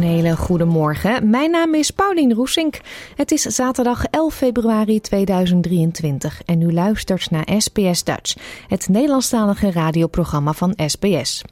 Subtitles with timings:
[0.00, 1.30] Een hele goede morgen.
[1.30, 2.80] Mijn naam is Paulien Roesink.
[3.16, 8.36] Het is zaterdag 11 februari 2023 en u luistert naar SBS Dutch,
[8.68, 11.44] het Nederlandstalige radioprogramma van SBS.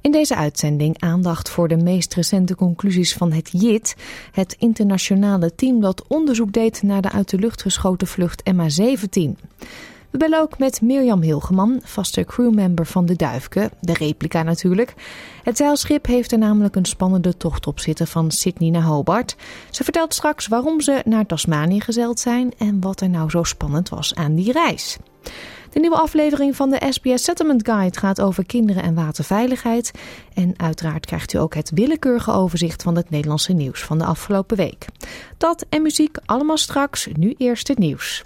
[0.00, 3.96] In deze uitzending aandacht voor de meest recente conclusies van het JIT,
[4.32, 9.48] het internationale team dat onderzoek deed naar de uit de lucht geschoten vlucht MH17.
[10.10, 14.94] We bellen ook met Mirjam Hilgeman, vaste crewmember van de Duifke, de replica natuurlijk.
[15.42, 19.36] Het zeilschip heeft er namelijk een spannende tocht op zitten van Sydney naar Hobart.
[19.70, 23.88] Ze vertelt straks waarom ze naar Tasmanië gezeild zijn en wat er nou zo spannend
[23.88, 24.98] was aan die reis.
[25.70, 29.90] De nieuwe aflevering van de SBS Settlement Guide gaat over kinderen en waterveiligheid.
[30.34, 34.56] En uiteraard krijgt u ook het willekeurige overzicht van het Nederlandse nieuws van de afgelopen
[34.56, 34.86] week.
[35.36, 38.24] Dat en muziek allemaal straks, nu eerst het nieuws.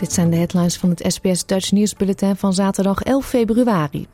[0.00, 4.06] Dit zijn de headlines van het SBS Dutch nieuwsbulletin van zaterdag 11 februari.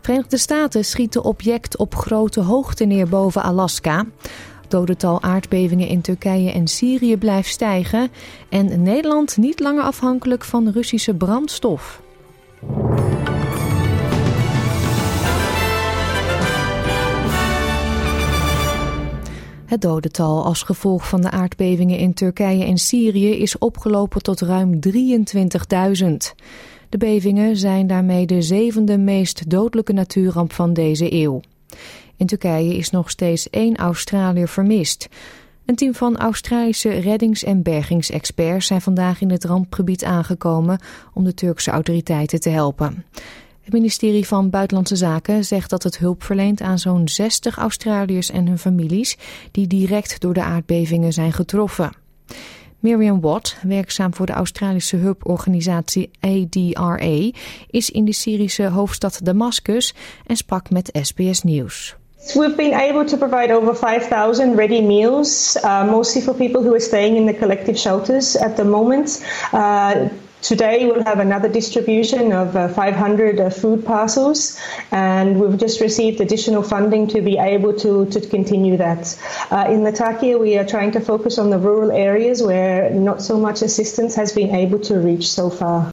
[0.00, 4.06] Verenigde Staten schieten object op grote hoogte neer boven Alaska.
[4.68, 8.10] Dodental aardbevingen in Turkije en Syrië blijft stijgen.
[8.48, 12.00] En Nederland niet langer afhankelijk van Russische brandstof.
[19.66, 24.78] Het dodental als gevolg van de aardbevingen in Turkije en Syrië is opgelopen tot ruim
[24.88, 24.96] 23.000.
[26.88, 31.40] De bevingen zijn daarmee de zevende meest dodelijke natuurramp van deze eeuw.
[32.16, 35.08] In Turkije is nog steeds één Australiër vermist.
[35.64, 40.78] Een team van Australische reddings- en bergingsexperts zijn vandaag in het rampgebied aangekomen
[41.14, 43.04] om de Turkse autoriteiten te helpen.
[43.66, 48.46] Het ministerie van Buitenlandse Zaken zegt dat het hulp verleent aan zo'n 60 Australiërs en
[48.46, 49.16] hun families
[49.50, 51.92] die direct door de aardbevingen zijn getroffen.
[52.78, 57.30] Miriam Watt, werkzaam voor de Australische hulporganisatie ADRA,
[57.70, 59.94] is in de Syrische hoofdstad Damascus
[60.26, 61.96] en sprak met SBS Nieuws.
[62.34, 66.80] We've been able to provide over 5,000 ready meals, uh, mostly for people who are
[66.80, 69.24] staying in the collective shelters at the moment.
[69.54, 69.90] Uh,
[70.46, 74.56] Today we'll have another distribution of uh, 500 uh, food parcels,
[74.92, 79.18] and we've just received additional funding to be able to, to continue that.
[79.50, 83.40] Uh, in Latakia, we are trying to focus on the rural areas where not so
[83.40, 85.92] much assistance has been able to reach so far.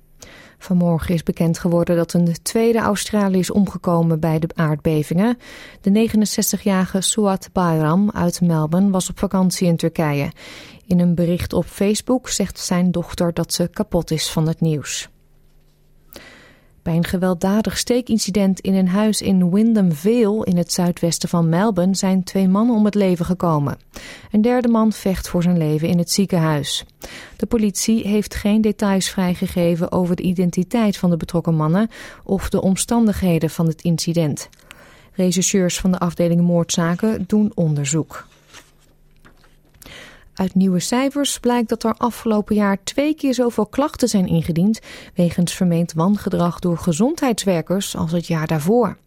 [0.63, 5.37] Vanmorgen is bekend geworden dat een tweede Australiër is omgekomen bij de aardbevingen.
[5.81, 10.31] De 69-jarige Suat Bayram uit Melbourne was op vakantie in Turkije.
[10.85, 15.09] In een bericht op Facebook zegt zijn dochter dat ze kapot is van het nieuws.
[16.83, 21.95] Bij een gewelddadig steekincident in een huis in Wyndham Vale in het zuidwesten van Melbourne
[21.95, 23.77] zijn twee mannen om het leven gekomen.
[24.31, 26.85] Een derde man vecht voor zijn leven in het ziekenhuis.
[27.37, 31.89] De politie heeft geen details vrijgegeven over de identiteit van de betrokken mannen
[32.23, 34.49] of de omstandigheden van het incident.
[35.13, 38.27] Rechercheurs van de afdeling moordzaken doen onderzoek.
[40.33, 44.79] Uit nieuwe cijfers blijkt dat er afgelopen jaar twee keer zoveel klachten zijn ingediend
[45.15, 48.97] wegens vermeend wangedrag door gezondheidswerkers als het jaar daarvoor.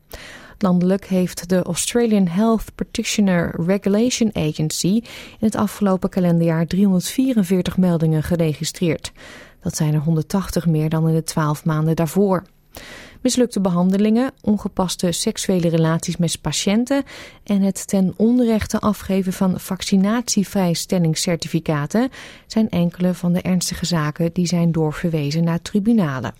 [0.58, 5.02] Landelijk heeft de Australian Health Practitioner Regulation Agency in
[5.38, 9.12] het afgelopen kalenderjaar 344 meldingen geregistreerd.
[9.60, 12.44] Dat zijn er 180 meer dan in de 12 maanden daarvoor.
[13.26, 17.02] Mislukte behandelingen, ongepaste seksuele relaties met patiënten
[17.44, 22.10] en het ten onrechte afgeven van vaccinatievrijstellingscertificaten
[22.46, 26.34] zijn enkele van de ernstige zaken die zijn doorverwezen naar tribunalen.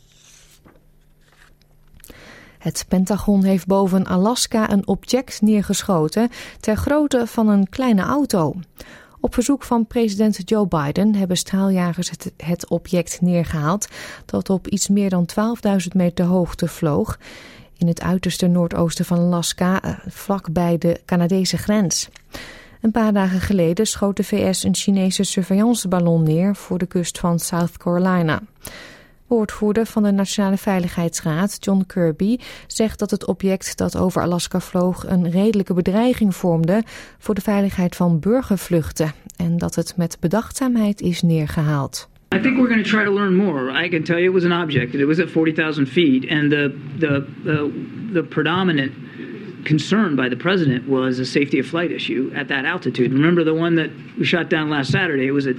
[2.58, 6.30] Het Pentagon heeft boven Alaska een object neergeschoten
[6.60, 8.54] ter grootte van een kleine auto.
[9.26, 13.88] Op verzoek van president Joe Biden hebben straaljagers het, object neergehaald
[14.24, 15.28] dat op iets meer dan
[15.66, 17.18] 12.000 meter hoogte vloog
[17.76, 22.08] in het uiterste noordoosten van Alaska, eh, vlak bij de Canadese grens.
[22.80, 27.38] Een paar dagen geleden schoot de VS een Chinese surveillanceballon neer voor de kust van
[27.38, 28.40] South Carolina.
[29.26, 32.36] Woordvoerder van de Nationale Veiligheidsraad, John Kirby,
[32.66, 36.82] zegt dat het object dat over Alaska vloog een redelijke bedreiging vormde
[37.18, 42.08] voor de veiligheid van burgervluchten en dat het met bedachtzaamheid is neergehaald.
[42.34, 43.84] I think we're going to try to learn more.
[43.84, 44.94] I can tell you it was an object.
[44.94, 47.70] It was at 40,000 feet, and the, the the
[48.12, 48.92] the predominant
[49.64, 53.12] concern by the president was a safety of flight issue at that altitude.
[53.12, 55.26] Remember the one that we shot down last Saturday?
[55.26, 55.56] It was at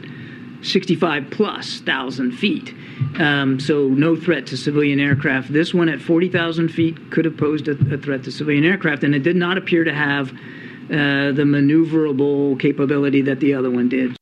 [0.61, 2.73] 65 plus thousand feet.
[3.19, 5.53] Um, so no threat to civilian aircraft.
[5.53, 9.15] This one at 40,000 feet could have posed a, a, threat to civilian aircraft, and
[9.15, 14.15] it did not appear to have uh, the maneuverable capability that the other one did.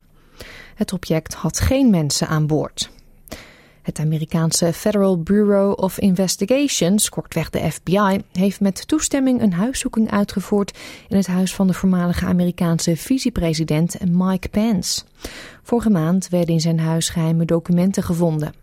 [0.75, 2.89] Het object had geen mensen aan boord.
[3.85, 10.77] Het Amerikaanse Federal Bureau of Investigations, kortweg de FBI, heeft met toestemming een huiszoeking uitgevoerd
[11.07, 15.03] in het huis van de voormalige Amerikaanse vicepresident Mike Pence.
[15.63, 18.53] Vorige maand werden in zijn huis geheime documenten gevonden.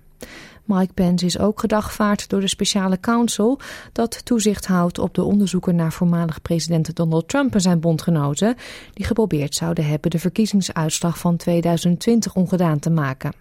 [0.65, 3.59] Mike Pence is ook gedagvaard door de speciale counsel
[3.93, 8.57] dat toezicht houdt op de onderzoeken naar voormalig president Donald Trump en zijn bondgenoten
[8.93, 13.33] die geprobeerd zouden hebben de verkiezingsuitslag van 2020 ongedaan te maken.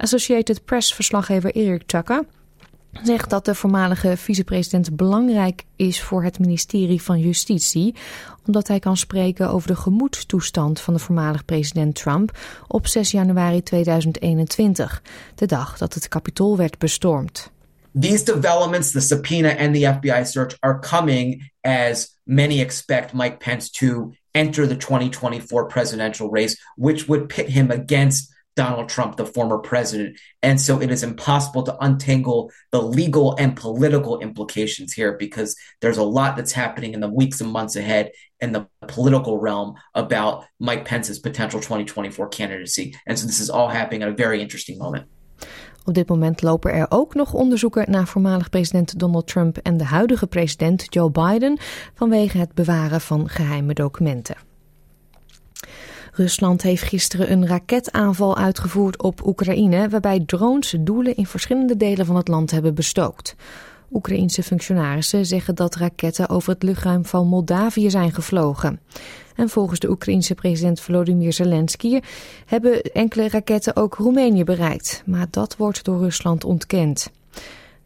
[0.00, 2.24] Associated Press-verslaggever Eric Tucker
[3.02, 7.94] zegt dat de voormalige vicepresident belangrijk is voor het ministerie van Justitie,
[8.46, 12.38] omdat hij kan spreken over de gemoedstoestand van de voormalig president Trump
[12.68, 15.02] op 6 januari 2021,
[15.34, 17.50] de dag dat het kapitool werd bestormd.
[18.00, 23.70] These developments, the subpoena and the FBI search, are coming as many expect Mike Pence
[23.70, 29.58] to enter the 2024 presidential race, which would pit him against Donald Trump, the former
[29.58, 30.18] president.
[30.42, 35.98] And so it is impossible to untangle the legal and political implications here because there's
[35.98, 38.10] a lot that's happening in the weeks and months ahead
[38.40, 42.94] in the political realm about Mike Pence's potential 2024 candidacy.
[43.06, 45.06] And so this is all happening at a very interesting moment.
[45.84, 49.84] Op dit moment lopen er ook nog onderzoeken naar voormalig president Donald Trump en de
[49.84, 51.58] huidige president Joe Biden
[51.94, 54.49] vanwege het bewaren van geheime documenten.
[56.20, 62.16] Rusland heeft gisteren een raketaanval uitgevoerd op Oekraïne, waarbij drones doelen in verschillende delen van
[62.16, 63.34] het land hebben bestookt.
[63.92, 68.80] Oekraïense functionarissen zeggen dat raketten over het luchtruim van Moldavië zijn gevlogen.
[69.36, 72.00] En volgens de Oekraïense president Volodymyr Zelensky
[72.46, 75.02] hebben enkele raketten ook Roemenië bereikt.
[75.06, 77.10] Maar dat wordt door Rusland ontkend.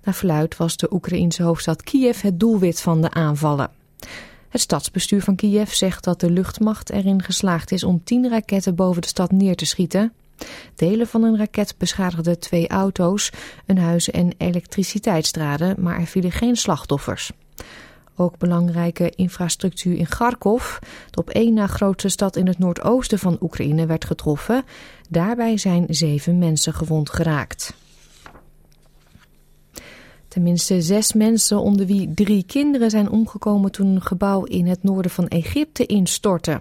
[0.04, 3.70] Naar verluid was de Oekraïense hoofdstad Kiev het doelwit van de aanvallen.
[4.54, 9.02] Het stadsbestuur van Kiev zegt dat de luchtmacht erin geslaagd is om tien raketten boven
[9.02, 10.12] de stad neer te schieten.
[10.74, 13.30] Delen van een raket beschadigden twee auto's,
[13.66, 17.32] een huis en elektriciteitsdraden, maar er vielen geen slachtoffers.
[18.16, 20.78] Ook belangrijke infrastructuur in Kharkov,
[21.10, 24.64] de op één na grootste stad in het noordoosten van Oekraïne, werd getroffen.
[25.08, 27.74] Daarbij zijn zeven mensen gewond geraakt.
[30.34, 35.10] Tenminste zes mensen, onder wie drie kinderen, zijn omgekomen toen een gebouw in het noorden
[35.10, 36.60] van Egypte instortte.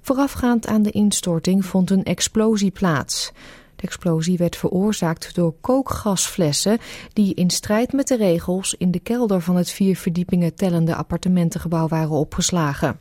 [0.00, 3.32] Voorafgaand aan de instorting vond een explosie plaats.
[3.76, 6.78] De explosie werd veroorzaakt door kookgasflessen
[7.12, 11.88] die in strijd met de regels in de kelder van het vier verdiepingen tellende appartementengebouw
[11.88, 13.00] waren opgeslagen.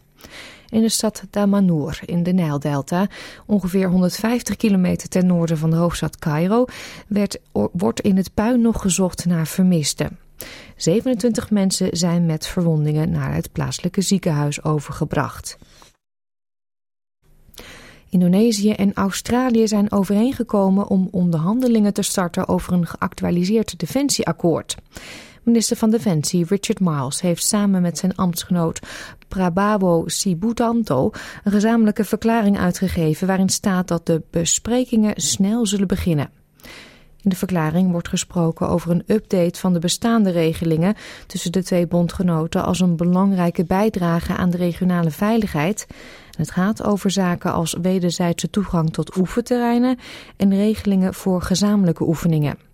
[0.70, 3.08] In de stad Damanhur in de Nijldelta,
[3.46, 6.66] ongeveer 150 kilometer ten noorden van de hoofdstad Cairo,
[7.08, 7.40] werd,
[7.72, 10.18] wordt in het puin nog gezocht naar vermisten.
[10.76, 15.58] 27 mensen zijn met verwondingen naar het plaatselijke ziekenhuis overgebracht.
[18.10, 24.78] Indonesië en Australië zijn overeengekomen om onderhandelingen te starten over een geactualiseerd defensieakkoord.
[25.44, 28.80] Minister van Defensie Richard Miles heeft samen met zijn ambtsgenoot
[29.28, 31.12] Prabowo Sibutanto
[31.44, 36.30] een gezamenlijke verklaring uitgegeven waarin staat dat de besprekingen snel zullen beginnen.
[37.22, 40.96] In de verklaring wordt gesproken over een update van de bestaande regelingen
[41.28, 45.88] tussen de twee bondgenoten als een belangrijke bijdrage aan de regionale veiligheid.
[46.38, 49.98] het gaat over zaken als wederzijdse toegang tot oefenterreinen
[50.38, 52.69] en regelingen voor gezamenlijke oefeningen.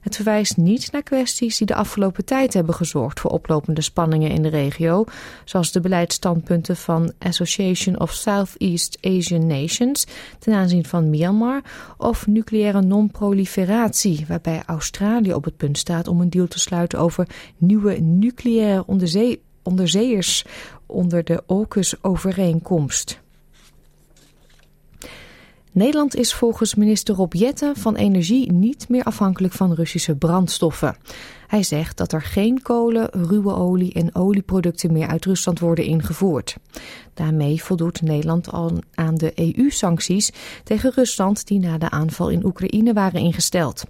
[0.00, 4.42] Het verwijst niet naar kwesties die de afgelopen tijd hebben gezorgd voor oplopende spanningen in
[4.42, 5.04] de regio,
[5.44, 10.06] zoals de beleidsstandpunten van Association of Southeast Asian Nations
[10.38, 11.62] ten aanzien van Myanmar
[11.96, 17.26] of nucleaire non-proliferatie, waarbij Australië op het punt staat om een deal te sluiten over
[17.56, 20.44] nieuwe nucleaire onderzee onderzeeërs
[20.86, 23.20] onder de AUKUS-overeenkomst.
[25.78, 30.96] Nederland is volgens minister Rob Jetten van Energie niet meer afhankelijk van Russische brandstoffen.
[31.46, 36.56] Hij zegt dat er geen kolen, ruwe olie en olieproducten meer uit Rusland worden ingevoerd.
[37.14, 40.32] Daarmee voldoet Nederland al aan de EU-sancties
[40.64, 43.84] tegen Rusland die na de aanval in Oekraïne waren ingesteld.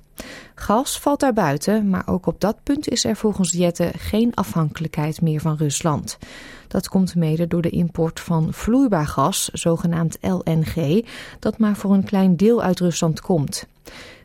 [0.55, 5.21] Gas valt daar buiten, maar ook op dat punt is er volgens Jette geen afhankelijkheid
[5.21, 6.19] meer van Rusland.
[6.69, 11.07] Dat komt mede door de import van vloeibaar gas, zogenaamd LNG,
[11.39, 13.67] dat maar voor een klein deel uit Rusland komt.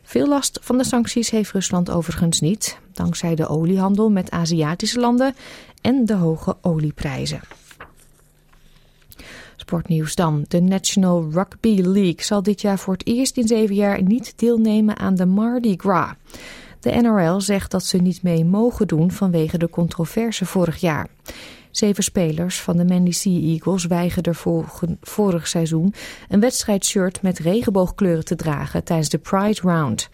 [0.04, 5.36] Veel last van de sancties heeft Rusland overigens niet, dankzij de oliehandel met Aziatische landen
[5.82, 7.42] en de hoge olieprijzen.
[9.56, 10.46] Sportnieuws dan.
[10.48, 14.98] De National Rugby League zal dit jaar voor het eerst in zeven jaar niet deelnemen
[14.98, 16.12] aan de Mardi Gras.
[16.80, 21.08] De NRL zegt dat ze niet mee mogen doen vanwege de controverse vorig jaar.
[21.74, 24.36] Zeven spelers van de Manly Sea Eagles weigerden
[25.02, 25.94] vorig seizoen
[26.30, 30.10] een wedstrijdshirt met regenboogkleuren te dragen tijdens de Pride Round.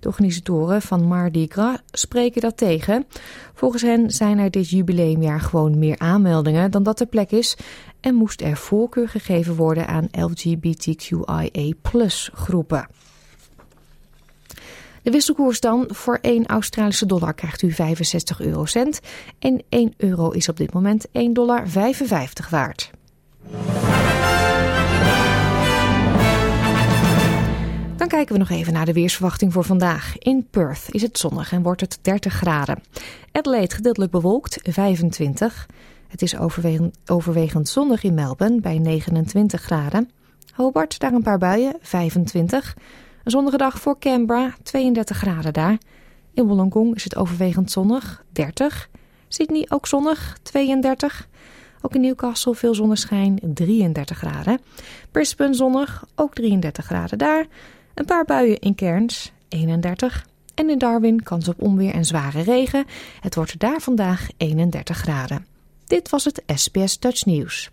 [0.00, 3.06] De organisatoren van Mardi Gras spreken dat tegen.
[3.54, 7.56] Volgens hen zijn er dit jubileumjaar gewoon meer aanmeldingen dan dat er plek is
[8.00, 11.72] en moest er voorkeur gegeven worden aan LGBTQIA
[12.32, 12.86] groepen.
[15.02, 19.00] De wisselkoers dan voor 1 Australische dollar krijgt u 65 eurocent
[19.38, 21.62] en 1 euro is op dit moment 1,55 dollar
[22.50, 22.90] waard.
[27.96, 30.18] Dan kijken we nog even naar de weersverwachting voor vandaag.
[30.18, 32.82] In Perth is het zonnig en wordt het 30 graden.
[33.32, 35.66] Adelaide gedeeltelijk bewolkt 25.
[36.08, 40.10] Het is overwegend, overwegend zonnig in Melbourne bij 29 graden.
[40.54, 42.76] Hobart daar een paar buien 25.
[43.24, 45.78] Een zonnige dag voor Canberra, 32 graden daar.
[46.34, 48.88] In Wollongong is het overwegend zonnig, 30.
[49.28, 51.28] Sydney ook zonnig, 32.
[51.80, 54.60] Ook in Newcastle veel zonneschijn, 33 graden.
[55.10, 57.46] Brisbane zonnig, ook 33 graden daar.
[57.94, 60.26] Een paar buien in Cairns, 31.
[60.54, 62.84] En in Darwin kans op onweer en zware regen.
[63.20, 65.46] Het wordt daar vandaag 31 graden.
[65.86, 67.70] Dit was het SBS Dutch News.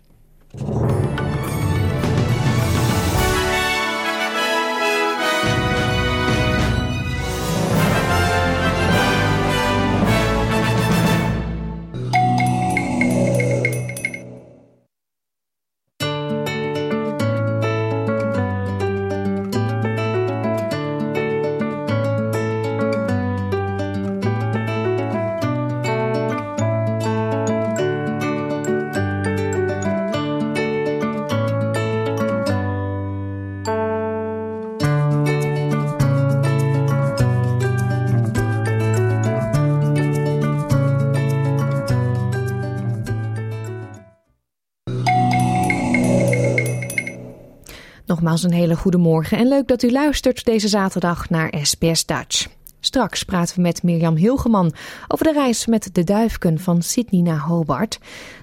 [48.28, 52.46] Nogmaals een hele goede morgen en leuk dat u luistert deze zaterdag naar SBS Dutch.
[52.80, 54.72] Straks praten we met Mirjam Hilgeman
[55.08, 57.98] over de reis met de duifken van Sydney naar Hobart.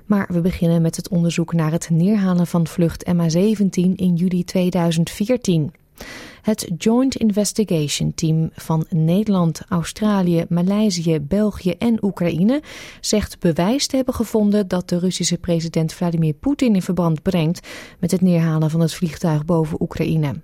[0.05, 5.73] Maar we beginnen met het onderzoek naar het neerhalen van vlucht MH17 in juli 2014.
[6.45, 12.61] Het Joint Investigation Team van Nederland, Australië, Maleisië, België en Oekraïne
[13.01, 17.67] zegt bewijs te hebben gevonden dat de Russische president Vladimir Poetin in verband brengt
[17.99, 20.41] met het neerhalen van het vliegtuig boven Oekraïne.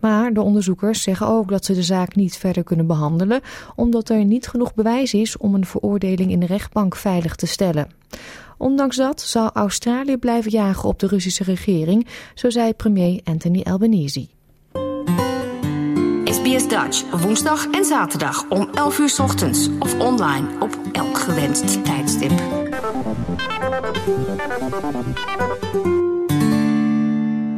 [0.00, 3.40] Maar de onderzoekers zeggen ook dat ze de zaak niet verder kunnen behandelen,
[3.74, 7.90] omdat er niet genoeg bewijs is om een veroordeling in de rechtbank veilig te stellen.
[8.58, 14.28] Ondanks dat zal Australië blijven jagen op de Russische regering, zo zei premier Anthony Albanese.
[16.32, 22.32] SBS Dutch, woensdag en zaterdag om 11 uur ochtends of online op elk gewenst tijdstip.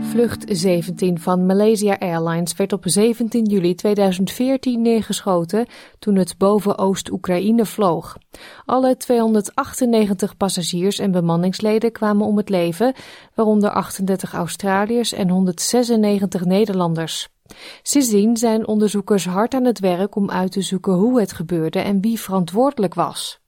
[0.00, 5.66] Vlucht 17 van Malaysia Airlines werd op 17 juli 2014 neergeschoten
[5.98, 8.16] toen het boven Oost-Oekraïne vloog.
[8.64, 12.94] Alle 298 passagiers en bemanningsleden kwamen om het leven,
[13.34, 17.32] waaronder 38 Australiërs en 196 Nederlanders.
[17.82, 22.00] Sindsdien zijn onderzoekers hard aan het werk om uit te zoeken hoe het gebeurde en
[22.00, 23.40] wie verantwoordelijk was.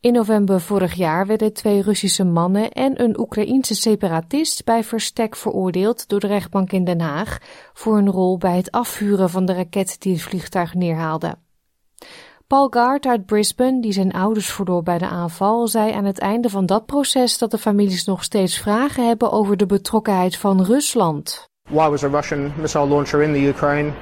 [0.00, 6.08] In november vorig jaar werden twee Russische mannen en een Oekraïense separatist bij verstek veroordeeld
[6.08, 7.38] door de rechtbank in Den Haag
[7.72, 11.36] voor een rol bij het afvuren van de raket die het vliegtuig neerhaalde.
[12.46, 16.48] Paul Gard uit Brisbane, die zijn ouders verloor bij de aanval, zei aan het einde
[16.50, 21.50] van dat proces dat de families nog steeds vragen hebben over de betrokkenheid van Rusland.
[21.72, 23.94] Why was a Russian missile launcher in the Ukraine?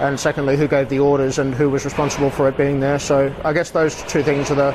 [0.00, 2.98] And secondly, who gave the orders and who was responsible for it being there?
[2.98, 4.74] So I guess those two things are the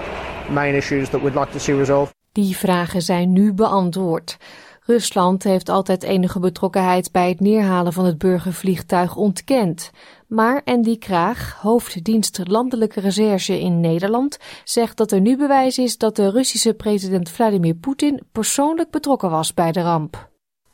[0.49, 2.13] main issues that we'd like to see resolved.
[2.31, 4.37] Die vragen zijn nu beantwoord.
[4.85, 9.91] Rusland heeft altijd enige betrokkenheid bij het neerhalen van het burgervliegtuig ontkend.
[10.27, 16.15] Maar Andy Kraag, hoofddienst Landelijke Recherche in Nederland, zegt dat er nu bewijs is dat
[16.15, 20.29] de Russische president Vladimir Poetin persoonlijk betrokken was bij de ramp.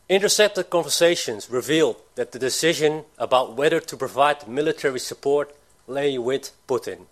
[0.09, 5.53] Intercepted conversations revealed that the decision about whether to provide military support
[5.85, 7.07] lay with Putin.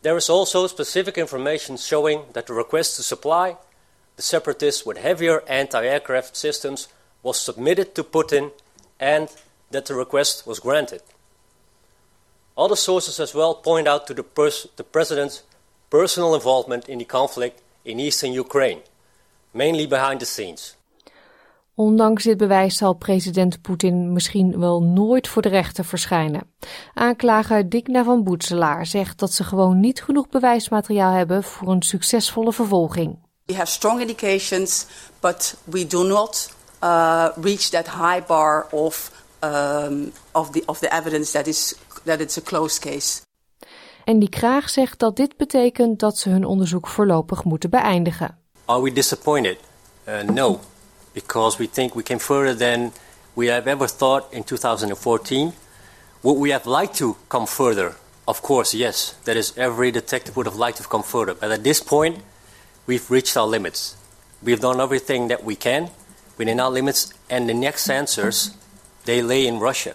[0.00, 3.56] There is also specific information showing that the request to supply
[4.16, 6.88] the separatists with heavier anti-aircraft systems
[7.22, 8.52] was submitted to Putin
[8.98, 9.28] and
[9.70, 11.02] that the request was granted.
[12.56, 15.42] Other sources as well point out to the, pers- the president's
[15.90, 18.80] personal involvement in the conflict in eastern Ukraine,
[19.52, 20.75] mainly behind the scenes.
[21.78, 26.54] Ondanks dit bewijs zal president Poetin misschien wel nooit voor de rechter verschijnen.
[26.94, 32.52] Aanklager Digna van Boetselaar zegt dat ze gewoon niet genoeg bewijsmateriaal hebben voor een succesvolle
[32.52, 33.18] vervolging.
[33.44, 34.86] We have strong indications,
[35.20, 36.50] but we do not
[36.82, 42.20] uh, reach that high bar of, um, of, the, of the evidence that, is, that
[42.20, 43.20] it's a closed case.
[44.04, 48.38] En die Kraag zegt dat dit betekent dat ze hun onderzoek voorlopig moeten beëindigen.
[48.64, 49.58] Are we disappointed?
[50.08, 50.60] Uh, no,
[51.16, 52.92] because we think we came further than
[53.34, 55.54] we have ever thought in 2014.
[56.22, 57.94] Would we have liked to come further?
[58.28, 59.14] Of course, yes.
[59.24, 61.34] That is, every detective would have liked to come further.
[61.34, 62.18] But at this point,
[62.86, 63.96] we've reached our limits.
[64.42, 65.88] We've done everything that we can
[66.36, 68.50] within our limits, and the next answers,
[69.06, 69.94] they lay in Russia.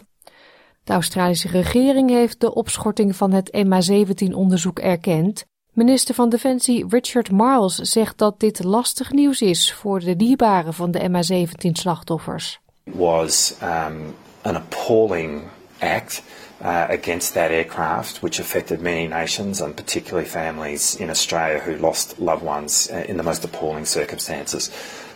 [0.83, 5.45] De Australische regering heeft de opschorting van het MH17-onderzoek erkend.
[5.73, 10.91] Minister van Defensie Richard Marles zegt dat dit lastig nieuws is voor de dierbaren van
[10.91, 12.59] de MH17-slachtoffers.
[12.83, 15.41] was um, an appalling
[15.79, 16.23] act
[16.61, 22.15] uh, against that aircraft, which affected many nations and particularly families in Australia who lost
[22.17, 24.69] loved ones uh, in the most appalling circumstances.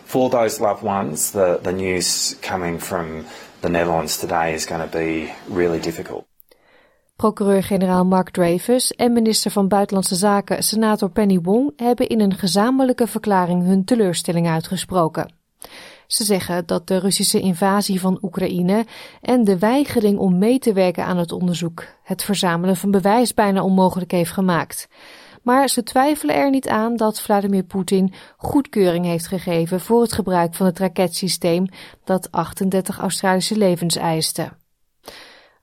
[0.04, 3.24] For those loved ones, the, the news coming from
[3.60, 6.25] the Netherlands today is going to be really difficult.
[7.16, 13.06] Procureur-generaal Mark Dreyfus en minister van Buitenlandse Zaken senator Penny Wong hebben in een gezamenlijke
[13.06, 15.32] verklaring hun teleurstelling uitgesproken.
[16.06, 18.84] Ze zeggen dat de Russische invasie van Oekraïne
[19.20, 23.62] en de weigering om mee te werken aan het onderzoek het verzamelen van bewijs bijna
[23.62, 24.88] onmogelijk heeft gemaakt.
[25.42, 30.54] Maar ze twijfelen er niet aan dat Vladimir Poetin goedkeuring heeft gegeven voor het gebruik
[30.54, 31.66] van het raketsysteem
[32.04, 34.52] dat 38 Australische levens eiste.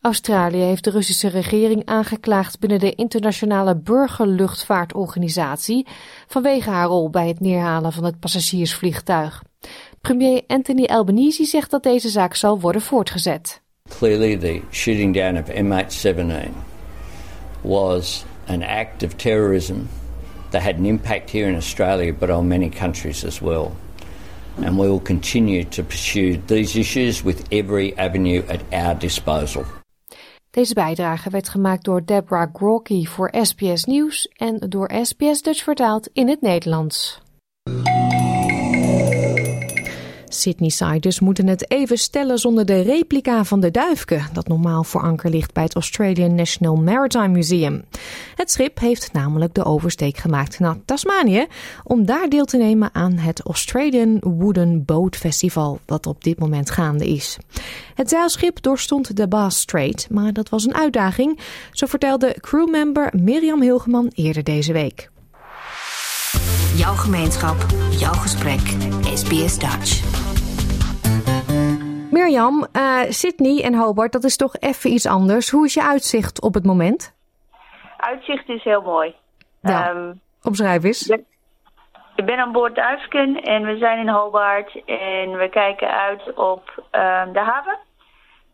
[0.03, 5.87] Australië heeft de Russische regering aangeklaagd binnen de internationale burgerluchtvaartorganisatie
[6.27, 9.43] vanwege haar rol bij het neerhalen van het passagiersvliegtuig.
[10.01, 13.61] Premier Anthony Albanese zegt dat deze zaak zal worden voortgezet.
[13.89, 16.49] Clearly, the shooting down of MH17
[17.61, 19.77] was an act of terrorism
[20.49, 23.71] that had an impact here in Australia, but on many countries as well.
[24.65, 29.65] And we will continue to pursue these issues with every avenue at our disposal.
[30.53, 36.09] Deze bijdrage werd gemaakt door Deborah Grocki voor SBS Nieuws en door SBS Dutch vertaald
[36.13, 37.21] in het Nederlands.
[40.33, 45.29] Sydney-siders moeten het even stellen zonder de replica van de Duifke, dat normaal voor anker
[45.29, 47.83] ligt bij het Australian National Maritime Museum.
[48.35, 51.45] Het schip heeft namelijk de oversteek gemaakt naar Tasmanië
[51.83, 56.69] om daar deel te nemen aan het Australian Wooden Boat Festival, dat op dit moment
[56.69, 57.37] gaande is.
[57.93, 61.39] Het zeilschip doorstond de Bass Strait, maar dat was een uitdaging,
[61.71, 65.11] zo vertelde crewmember Mirjam Hilgeman eerder deze week.
[66.75, 68.61] Jouw gemeenschap, jouw gesprek,
[69.13, 70.22] SBS Dutch.
[72.13, 75.49] Mirjam, uh, Sydney en Hobart, dat is toch even iets anders.
[75.49, 77.15] Hoe is je uitzicht op het moment?
[77.97, 79.15] Uitzicht is heel mooi.
[79.61, 81.09] Ja, um, omschrijf eens.
[82.15, 86.63] Ik ben aan boord Duifken en we zijn in Hobart en we kijken uit op
[86.77, 87.77] um, de haven.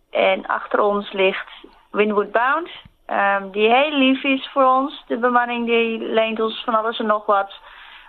[0.09, 1.49] En achter ons ligt
[1.91, 2.69] Windward Bound,
[3.07, 5.03] um, die heel lief is voor ons.
[5.07, 7.53] De bemanning die leent ons van alles en nog wat.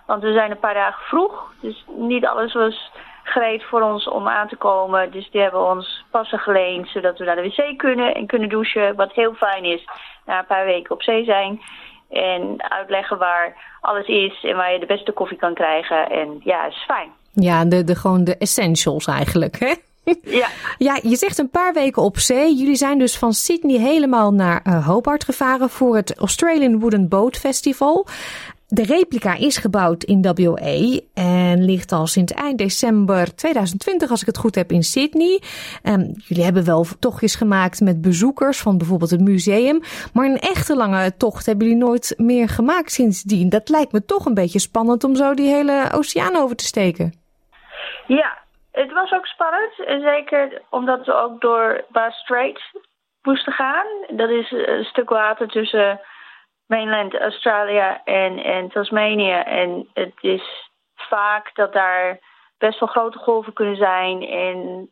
[0.05, 2.91] Want we zijn een paar dagen vroeg, dus niet alles was
[3.23, 5.11] gereed voor ons om aan te komen.
[5.11, 8.95] Dus die hebben ons passen geleend, zodat we naar de wc kunnen en kunnen douchen.
[8.95, 9.85] Wat heel fijn is
[10.25, 11.61] na een paar weken op zee zijn.
[12.09, 16.09] En uitleggen waar alles is en waar je de beste koffie kan krijgen.
[16.09, 17.09] En ja, is fijn.
[17.33, 19.73] Ja, de, de, gewoon de essentials eigenlijk, hè?
[20.23, 20.47] Ja.
[20.77, 22.55] ja, je zegt een paar weken op zee.
[22.55, 27.37] Jullie zijn dus van Sydney helemaal naar uh, Hobart gevaren voor het Australian Wooden Boat
[27.37, 28.07] Festival.
[28.73, 34.27] De replica is gebouwd in WA en ligt al sinds eind december 2020, als ik
[34.27, 35.41] het goed heb, in Sydney.
[35.83, 39.81] Um, jullie hebben wel tochtjes gemaakt met bezoekers van bijvoorbeeld het museum.
[40.13, 43.49] Maar een echte lange tocht hebben jullie nooit meer gemaakt sindsdien.
[43.49, 47.13] Dat lijkt me toch een beetje spannend om zo die hele oceaan over te steken.
[48.07, 48.37] Ja,
[48.71, 49.85] Het was ook spannend.
[49.85, 52.61] En zeker omdat we ook door Bass Strait
[53.21, 53.85] moesten gaan.
[54.07, 55.99] Dat is een stuk water tussen
[56.71, 59.31] mainland Australia en, en Tasmanië.
[59.31, 62.19] En het is vaak dat daar
[62.57, 64.27] best wel grote golven kunnen zijn.
[64.27, 64.89] En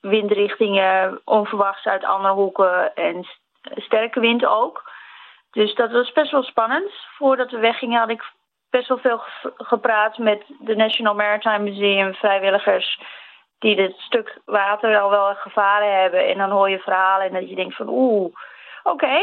[0.00, 2.94] windrichtingen onverwachts uit andere hoeken.
[2.94, 3.26] En
[3.74, 4.90] sterke wind ook.
[5.50, 6.90] Dus dat was best wel spannend.
[7.16, 8.22] Voordat we weggingen had ik
[8.70, 9.20] best wel veel
[9.56, 13.00] gepraat met de National Maritime Museum vrijwilligers
[13.58, 16.26] die dit stuk water al wel gevaren hebben.
[16.26, 18.34] En dan hoor je verhalen en dat je denkt van oeh,
[18.82, 19.18] oké,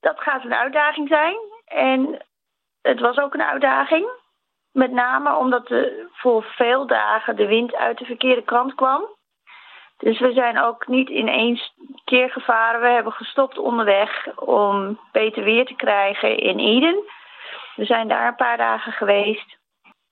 [0.00, 1.36] dat gaat een uitdaging zijn.
[1.64, 2.26] En
[2.82, 4.08] het was ook een uitdaging.
[4.72, 9.16] Met name omdat er voor veel dagen de wind uit de verkeerde kant kwam.
[9.98, 11.60] Dus we zijn ook niet in één
[12.04, 12.80] keer gevaren.
[12.80, 17.04] We hebben gestopt onderweg om beter weer te krijgen in Eden.
[17.74, 19.56] We zijn daar een paar dagen geweest.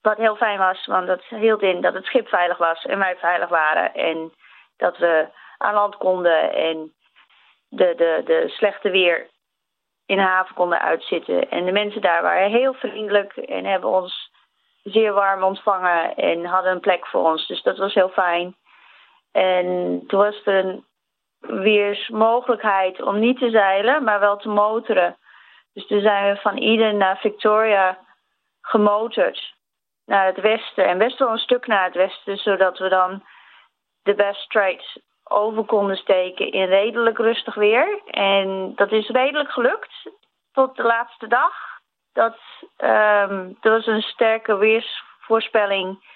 [0.01, 3.17] Wat heel fijn was, want dat hield in dat het schip veilig was en wij
[3.17, 3.95] veilig waren.
[3.95, 4.33] En
[4.77, 6.93] dat we aan land konden en
[7.69, 9.29] de, de, de slechte weer
[10.07, 11.51] in de haven konden uitzitten.
[11.51, 14.31] En de mensen daar waren heel vriendelijk en hebben ons
[14.83, 17.47] zeer warm ontvangen en hadden een plek voor ons.
[17.47, 18.57] Dus dat was heel fijn.
[19.33, 20.85] En toen was er een
[21.41, 25.17] weersmogelijkheid om niet te zeilen, maar wel te motoren.
[25.73, 27.99] Dus toen zijn we van Eden naar Victoria
[28.61, 29.55] gemotord
[30.05, 30.87] naar het westen.
[30.87, 33.25] En best wel een stuk naar het westen, zodat we dan
[34.03, 38.01] de Best Straits over konden steken in redelijk rustig weer.
[38.07, 40.11] En dat is redelijk gelukt
[40.53, 41.53] tot de laatste dag.
[42.13, 42.37] Dat,
[42.77, 46.15] um, er was een sterke weersvoorspelling.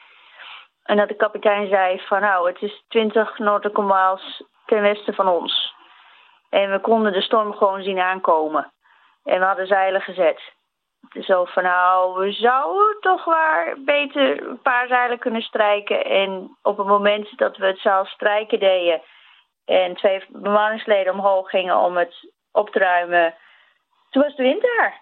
[0.83, 5.29] En dat de kapitein zei van nou, het is 20 nautical miles ten westen van
[5.29, 5.75] ons.
[6.51, 8.73] En we konden de storm gewoon zien aankomen.
[9.25, 10.41] En we hadden zeilen gezet.
[11.21, 16.05] Zo van nou, we zouden toch waar beter een paar zeilen kunnen strijken.
[16.05, 19.03] En op het moment dat we het zelf strijken deden
[19.65, 23.35] en twee bemanningsleden omhoog gingen om het op te ruimen,
[24.11, 25.01] toen was de wind daar.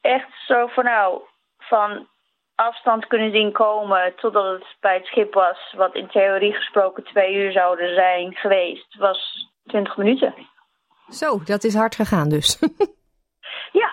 [0.00, 1.22] Echt zo van nou,
[1.58, 2.08] van
[2.54, 7.34] afstand kunnen zien komen totdat het bij het schip was, wat in theorie gesproken twee
[7.34, 10.34] uur zouden zijn geweest, was 20 minuten.
[11.08, 12.58] Zo, dat is hard gegaan dus.
[13.82, 13.92] ja,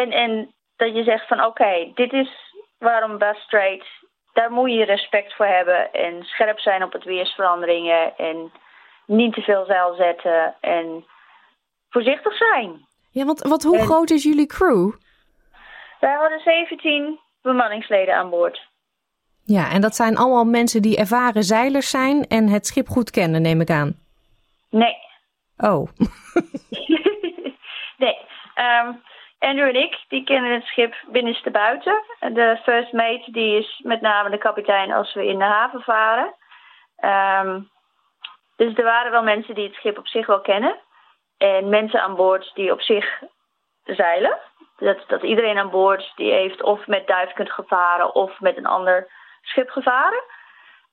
[0.00, 2.28] en, en dat je zegt van oké, dit is
[2.78, 3.84] waarom Bass Strait,
[4.32, 8.52] daar moet je respect voor hebben en scherp zijn op het weersveranderingen en
[9.06, 11.04] niet te veel zeil zetten en
[11.90, 12.86] voorzichtig zijn.
[13.10, 14.92] Ja, want wat, hoe groot is jullie crew?
[16.00, 18.68] Wij hadden 17 bemanningsleden aan boord.
[19.44, 23.42] Ja, en dat zijn allemaal mensen die ervaren zeilers zijn en het schip goed kennen,
[23.42, 23.98] neem ik aan.
[24.70, 24.96] Nee.
[25.56, 25.88] Oh.
[28.04, 28.18] nee.
[28.56, 29.02] Um,
[29.44, 32.02] Andrew en ik, die kennen het schip binnenste buiten.
[32.18, 36.34] De first mate, die is met name de kapitein als we in de haven varen.
[37.44, 37.70] Um,
[38.56, 40.76] dus er waren wel mensen die het schip op zich wel kennen.
[41.36, 43.22] En mensen aan boord die op zich
[43.84, 44.38] zeilen.
[44.76, 49.08] Dat, dat iedereen aan boord die heeft of met duifkund gevaren of met een ander
[49.42, 50.22] schip gevaren.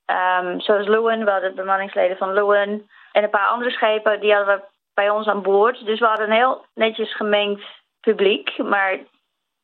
[0.06, 2.90] Um, zoals Lewin, we hadden bemanningsleden van Lewin.
[3.12, 5.86] En een paar andere schepen, die hadden we bij ons aan boord.
[5.86, 8.58] Dus we hadden een heel netjes gemengd publiek.
[8.58, 9.00] Maar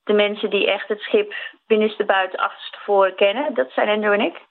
[0.04, 1.34] de mensen die echt het schip
[1.67, 4.45] binnenste buiten achterstevoren kennen, dat zijn Andrew en ik.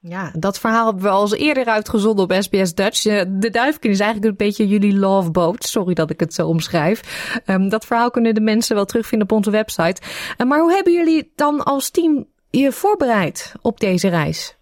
[0.00, 3.02] Ja, dat verhaal hebben we al eens eerder uitgezonden op SBS Dutch.
[3.42, 5.64] De Duifkin is eigenlijk een beetje jullie love boat.
[5.64, 6.98] Sorry dat ik het zo omschrijf.
[7.46, 10.02] Um, dat verhaal kunnen de mensen wel terugvinden op onze website.
[10.38, 14.56] Uh, maar hoe hebben jullie dan als team je voorbereid op deze reis?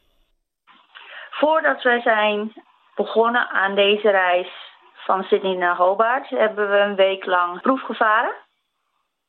[1.30, 2.52] Voordat wij zijn
[2.94, 4.48] begonnen aan deze reis
[4.94, 8.34] van Sydney naar Hobart, hebben we een week lang proef gevaren.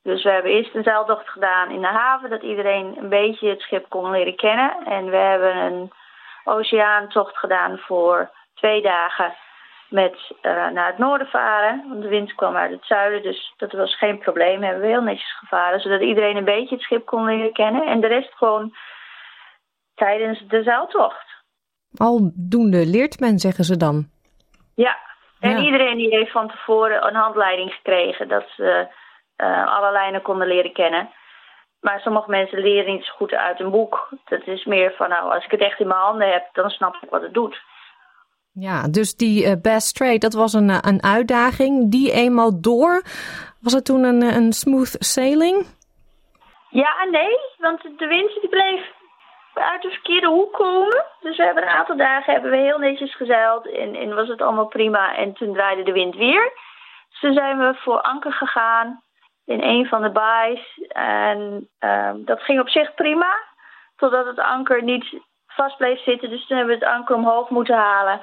[0.08, 3.62] Dus we hebben eerst een zeiltocht gedaan in de haven, dat iedereen een beetje het
[3.62, 4.86] schip kon leren kennen.
[4.86, 5.92] En we hebben een
[6.44, 9.34] oceaantocht gedaan voor twee dagen
[9.90, 11.86] met uh, naar het noorden varen.
[11.90, 14.60] Want de wind kwam uit het zuiden, dus dat was geen probleem.
[14.60, 17.86] We hebben heel netjes gevaren, zodat iedereen een beetje het schip kon leren kennen.
[17.88, 18.76] En de rest gewoon
[19.96, 21.26] tijdens de zeiltocht.
[21.98, 24.08] Aldoende leert men, zeggen ze dan.
[24.76, 24.98] Ja,
[25.40, 28.28] en iedereen die heeft van tevoren een handleiding gekregen.
[28.28, 28.88] Dat ze
[29.38, 31.10] uh, alle lijnen konden leren kennen.
[31.80, 34.10] Maar sommige mensen leren niet zo goed uit een boek.
[34.26, 36.96] Dat is meer van, nou, als ik het echt in mijn handen heb, dan snap
[37.02, 37.62] ik wat het doet.
[38.54, 41.92] Ja, dus die uh, Best Trade, dat was een, een uitdaging.
[41.92, 43.02] Die eenmaal door,
[43.62, 45.66] was het toen een, een smooth sailing?
[46.70, 48.96] Ja en nee, want de wind die bleef
[49.54, 51.06] uit de verkeerde hoek komen.
[51.20, 54.42] Dus we hebben een aantal dagen hebben we heel netjes gezeild en, en was het
[54.42, 55.16] allemaal prima.
[55.16, 56.52] En toen draaide de wind weer.
[57.10, 59.02] Dus toen zijn we voor anker gegaan
[59.48, 60.82] in een van de baais.
[60.90, 63.34] En uh, dat ging op zich prima,
[63.96, 66.30] totdat het anker niet vast bleef zitten.
[66.30, 68.22] Dus toen hebben we het anker omhoog moeten halen.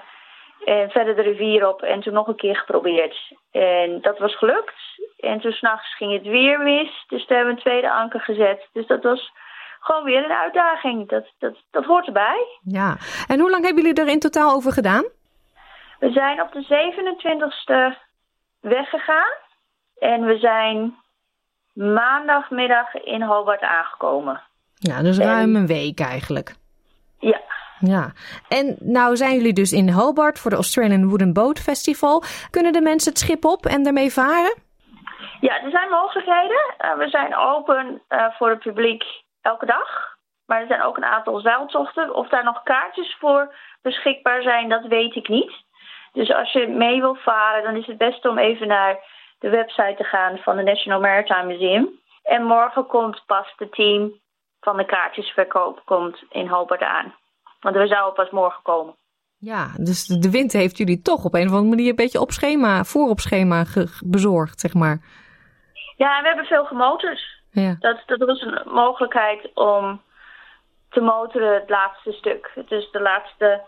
[0.65, 3.33] En verder de rivier op en toen nog een keer geprobeerd.
[3.51, 4.75] En dat was gelukt.
[5.19, 7.05] En toen s'nachts ging het weer mis.
[7.09, 8.69] Dus toen hebben we een tweede anker gezet.
[8.73, 9.33] Dus dat was
[9.81, 11.09] gewoon weer een uitdaging.
[11.09, 12.47] Dat, dat, dat hoort erbij.
[12.63, 12.97] Ja.
[13.29, 15.05] En hoe lang hebben jullie er in totaal over gedaan?
[15.99, 17.99] We zijn op de 27e
[18.61, 19.33] weggegaan.
[19.99, 20.95] En we zijn
[21.75, 24.43] maandagmiddag in Hobart aangekomen.
[24.75, 26.55] Ja, dus ruim een week eigenlijk.
[27.19, 27.41] Ja.
[27.79, 28.13] Ja,
[28.49, 32.23] en nou zijn jullie dus in Hobart voor de Australian Wooden Boat Festival.
[32.51, 34.55] Kunnen de mensen het schip op en daarmee varen?
[35.41, 36.75] Ja, er zijn mogelijkheden.
[36.85, 39.05] Uh, we zijn open uh, voor het publiek
[39.43, 40.17] elke dag.
[40.47, 42.15] Maar er zijn ook een aantal zeiltochten.
[42.15, 45.53] Of daar nog kaartjes voor beschikbaar zijn, dat weet ik niet.
[46.13, 48.99] Dus als je mee wil varen, dan is het best om even naar
[49.45, 51.89] de website te gaan van het National Maritime Museum.
[52.23, 54.13] En morgen komt pas het team
[54.61, 57.15] van de kaartjesverkoop komt in Hobart aan.
[57.61, 58.95] Want we zouden pas morgen komen.
[59.39, 62.31] Ja, dus de wind heeft jullie toch op een of andere manier een beetje op
[62.31, 63.65] schema, voor op schema
[64.05, 64.99] bezorgd, zeg maar.
[65.97, 67.43] Ja, we hebben veel gemotord.
[67.51, 67.77] Ja.
[67.79, 70.03] Dat, dat was een mogelijkheid om
[70.91, 72.51] te motoren het laatste stuk.
[72.69, 73.63] Dus de laatste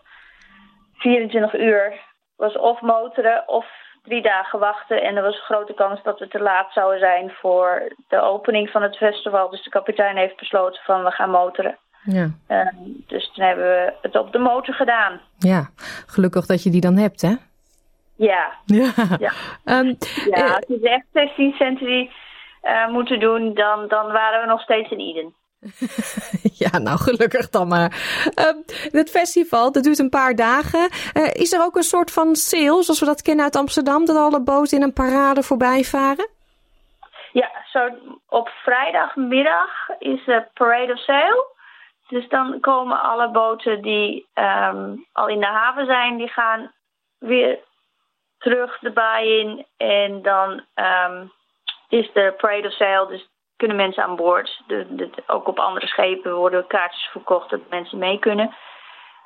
[0.94, 2.00] 24 uur
[2.36, 3.66] was of motoren of
[4.07, 5.03] drie dagen wachten.
[5.03, 8.71] En er was een grote kans dat we te laat zouden zijn voor de opening
[8.71, 9.51] van het festival.
[9.51, 11.79] Dus de kapitein heeft besloten van we gaan motoren.
[12.03, 12.31] Ja.
[12.49, 12.69] Uh,
[13.07, 15.21] dus toen hebben we het op de motor gedaan.
[15.38, 15.69] Ja,
[16.07, 17.35] gelukkig dat je die dan hebt, hè?
[18.16, 18.53] Ja.
[18.64, 18.92] Ja.
[19.19, 19.33] Ja,
[19.64, 19.97] um,
[20.31, 22.11] ja als je echt 16 century
[22.62, 25.35] uh, moeten doen, dan, dan waren we nog steeds in Eden.
[26.62, 27.90] ja, nou gelukkig dan maar.
[28.38, 28.44] Uh,
[28.92, 30.88] het festival, dat duurt een paar dagen.
[31.14, 34.16] Uh, is er ook een soort van sale, zoals we dat kennen uit Amsterdam, dat
[34.16, 36.29] alle boten in een parade voorbij varen?
[37.33, 37.88] Ja, zo
[38.29, 41.55] op vrijdagmiddag is de Parade of Sale.
[42.09, 46.72] Dus dan komen alle boten die um, al in de haven zijn, die gaan
[47.18, 47.59] weer
[48.38, 49.66] terug de baai in.
[49.76, 51.33] En dan um,
[51.88, 54.62] is de Parade of Sale, dus kunnen mensen aan boord.
[54.66, 58.55] De, de, ook op andere schepen worden kaartjes verkocht dat mensen mee kunnen.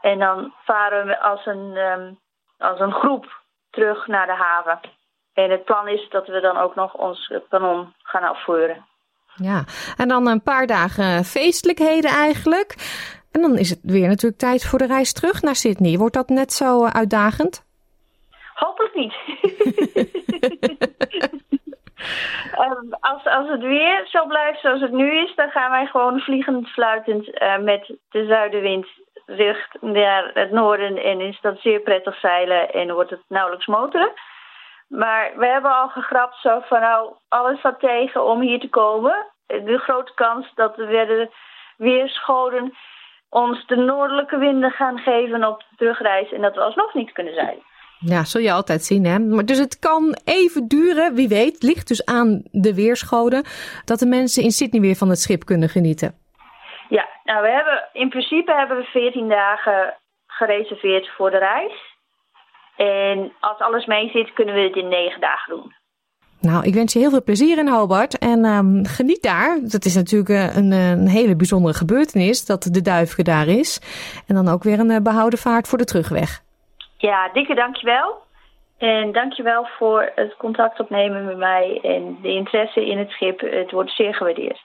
[0.01, 2.19] En dan varen we als een, um,
[2.59, 3.41] als een groep
[3.71, 4.81] terug naar de haven.
[5.35, 8.87] En het plan is dat we dan ook nog ons kanon gaan afvoeren.
[9.35, 9.65] Ja,
[9.97, 12.75] en dan een paar dagen feestelijkheden eigenlijk.
[13.33, 15.99] En dan is het weer natuurlijk tijd voor de reis terug naar Sydney.
[15.99, 17.65] Wordt dat net zo uitdagend?
[18.55, 19.15] Hopelijk niet.
[22.59, 26.21] um, als, als het weer zo blijft zoals het nu is, dan gaan wij gewoon
[26.21, 28.87] vliegend fluitend uh, met de zuidenwind
[29.27, 31.03] richt naar het noorden.
[31.03, 34.13] En is dat zeer prettig zeilen en wordt het nauwelijks motoren.
[34.89, 39.27] Maar we hebben al gegrapt zo van nou, alles wat tegen om hier te komen.
[39.47, 41.29] De grote kans dat we weer
[41.77, 42.75] weerscholen
[43.29, 46.33] ons de noordelijke winden gaan geven op de terugreis.
[46.33, 47.63] En dat we alsnog niet kunnen zijn.
[48.05, 49.19] Ja, zul je altijd zien, hè?
[49.19, 53.45] Maar dus het kan even duren, wie weet, ligt dus aan de weerscholen,
[53.85, 56.15] dat de mensen in Sydney weer van het schip kunnen genieten.
[56.89, 61.73] Ja, nou, we hebben in principe hebben we 14 dagen gereserveerd voor de reis.
[62.77, 65.75] En als alles mee zit, kunnen we het in negen dagen doen.
[66.41, 69.59] Nou, ik wens je heel veel plezier in Hobart en um, geniet daar.
[69.63, 73.81] Dat is natuurlijk een, een, hele bijzondere gebeurtenis dat de duifke daar is.
[74.27, 76.43] En dan ook weer een behouden vaart voor de terugweg.
[77.01, 78.23] Ja, dikke dankjewel.
[78.79, 83.41] En dankjewel voor het contact opnemen met mij en de interesse in het schip.
[83.41, 84.65] Het wordt zeer gewaardeerd.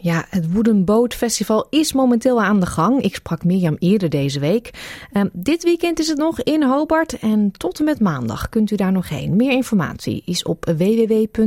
[0.00, 3.02] Ja, het Wooden Boat Festival is momenteel aan de gang.
[3.02, 4.70] Ik sprak Mirjam eerder deze week.
[5.12, 8.76] Um, dit weekend is het nog in Hobart en tot en met maandag kunt u
[8.76, 9.36] daar nog heen.
[9.36, 11.46] Meer informatie is op www.sps.com.au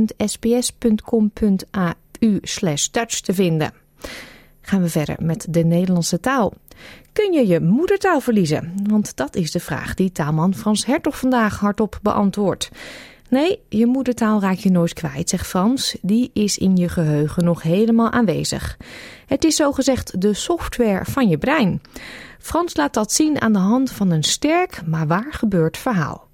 [2.90, 3.72] Dutch te vinden.
[4.60, 6.52] Gaan we verder met de Nederlandse taal.
[7.12, 8.74] Kun je je moedertaal verliezen?
[8.88, 12.70] Want dat is de vraag die taalman Frans Hertog vandaag hardop beantwoordt.
[13.28, 15.96] Nee, je moedertaal raak je nooit kwijt, zegt Frans.
[16.02, 18.76] Die is in je geheugen nog helemaal aanwezig.
[19.26, 21.80] Het is zogezegd de software van je brein.
[22.38, 26.28] Frans laat dat zien aan de hand van een sterk, maar waar gebeurd verhaal.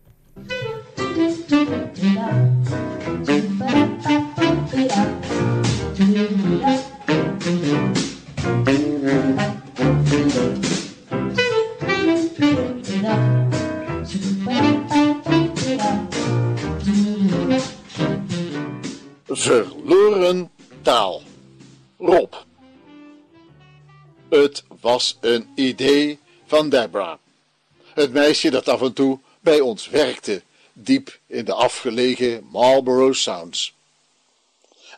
[19.48, 20.50] Verloren
[20.82, 21.22] taal.
[21.98, 22.34] Rob.
[24.28, 27.18] Het was een idee van Debra.
[27.94, 30.42] Het meisje dat af en toe bij ons werkte,
[30.72, 33.77] diep in de afgelegen Marlborough Sounds.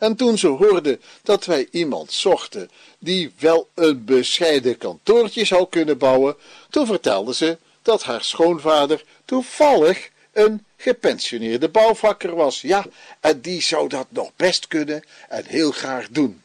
[0.01, 5.97] En toen ze hoorde dat wij iemand zochten die wel een bescheiden kantoortje zou kunnen
[5.97, 6.35] bouwen,
[6.69, 12.61] toen vertelde ze dat haar schoonvader toevallig een gepensioneerde bouwvakker was.
[12.61, 12.85] Ja,
[13.19, 16.41] en die zou dat nog best kunnen en heel graag doen.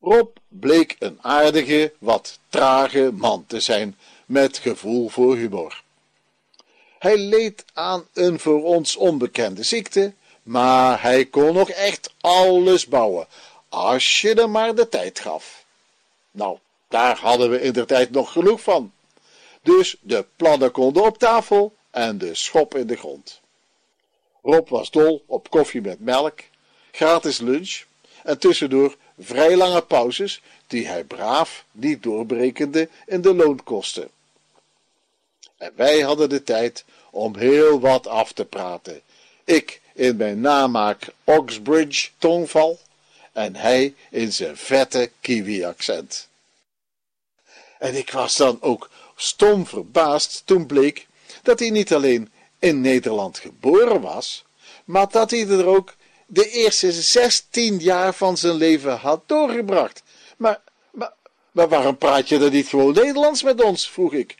[0.00, 5.82] Rob bleek een aardige, wat trage man te zijn, met gevoel voor humor.
[6.98, 13.26] Hij leed aan een voor ons onbekende ziekte, maar hij kon nog echt alles bouwen,
[13.68, 15.64] als je er maar de tijd gaf.
[16.30, 18.92] Nou, daar hadden we in de tijd nog genoeg van.
[19.62, 23.40] Dus de plannen konden op tafel en de schop in de grond.
[24.42, 26.40] Rob was dol op koffie met melk,
[26.90, 27.82] gratis lunch
[28.24, 34.10] en tussendoor vrij lange pauzes die hij braaf niet doorbrekende in de loonkosten.
[35.56, 39.00] En wij hadden de tijd om heel wat af te praten.
[39.44, 42.78] Ik in mijn namaak Oxbridge tongval
[43.32, 46.28] en hij in zijn vette kiwi-accent.
[47.78, 51.06] En ik was dan ook stom verbaasd toen bleek
[51.42, 54.44] dat hij niet alleen in Nederland geboren was,
[54.84, 55.94] maar dat hij er ook
[56.26, 60.02] de eerste zestien jaar van zijn leven had doorgebracht.
[60.36, 61.12] Maar, maar,
[61.50, 63.90] maar waarom praat je dan niet gewoon Nederlands met ons?
[63.90, 64.36] vroeg ik.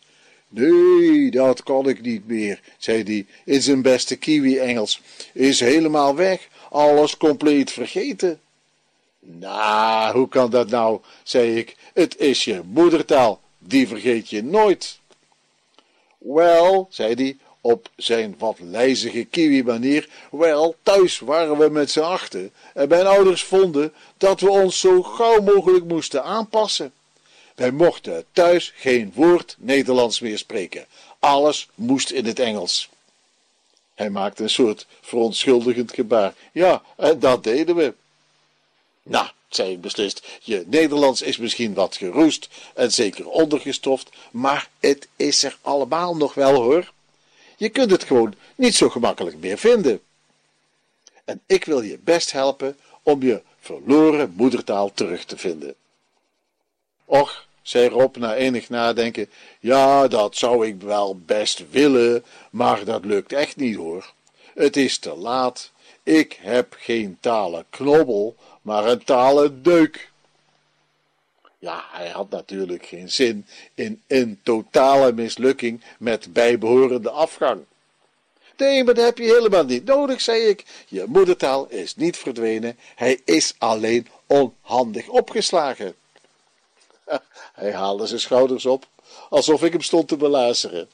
[0.52, 5.00] Nee, dat kan ik niet meer, zei hij in zijn beste kiwi-Engels.
[5.32, 8.40] Is helemaal weg, alles compleet vergeten.
[9.20, 11.76] Nou, hoe kan dat nou, zei ik.
[11.94, 14.98] Het is je moedertaal, die vergeet je nooit.
[16.18, 22.52] Wel, zei hij op zijn wat lijzige kiwi-manier, wel, thuis waren we met z'n achten
[22.74, 26.92] en mijn ouders vonden dat we ons zo gauw mogelijk moesten aanpassen.
[27.54, 30.86] Wij mochten thuis geen woord Nederlands meer spreken.
[31.18, 32.88] Alles moest in het Engels.
[33.94, 36.34] Hij maakte een soort verontschuldigend gebaar.
[36.52, 37.94] Ja, en dat deden we.
[39.02, 45.08] Nou, zei ik beslist, je Nederlands is misschien wat geroest en zeker ondergestoft, maar het
[45.16, 46.92] is er allemaal nog wel hoor.
[47.56, 50.00] Je kunt het gewoon niet zo gemakkelijk meer vinden.
[51.24, 55.74] En ik wil je best helpen om je verloren moedertaal terug te vinden.
[57.10, 59.28] Och, zei Rob na enig nadenken,
[59.60, 64.12] ja, dat zou ik wel best willen, maar dat lukt echt niet hoor.
[64.54, 65.70] Het is te laat.
[66.02, 70.10] Ik heb geen talen knobbel, maar een talen deuk.
[71.58, 77.60] Ja, hij had natuurlijk geen zin in een totale mislukking met bijbehorende afgang.
[78.56, 80.64] Nee, maar dat heb je helemaal niet nodig, zei ik.
[80.88, 85.94] Je moedertaal is niet verdwenen, hij is alleen onhandig opgeslagen.
[87.60, 88.86] Hij haalde zijn schouders op,
[89.28, 90.88] alsof ik hem stond te belazeren.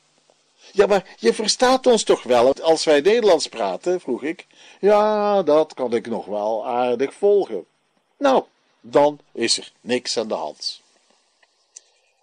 [0.72, 4.00] Ja, maar je verstaat ons toch wel als wij Nederlands praten?
[4.00, 4.46] vroeg ik.
[4.80, 7.64] Ja, dat kan ik nog wel aardig volgen.
[8.16, 8.44] Nou,
[8.80, 10.80] dan is er niks aan de hand.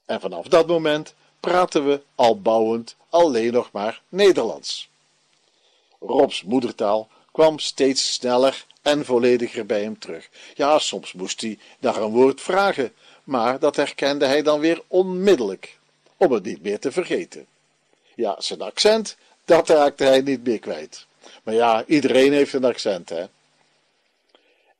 [0.05, 4.89] En vanaf dat moment praten we al bouwend alleen nog maar Nederlands.
[5.99, 10.29] Robs moedertaal kwam steeds sneller en vollediger bij hem terug.
[10.55, 15.77] Ja, soms moest hij naar een woord vragen, maar dat herkende hij dan weer onmiddellijk,
[16.17, 17.45] om het niet meer te vergeten.
[18.15, 21.05] Ja, zijn accent, dat raakte hij niet meer kwijt.
[21.43, 23.25] Maar ja, iedereen heeft een accent, hè.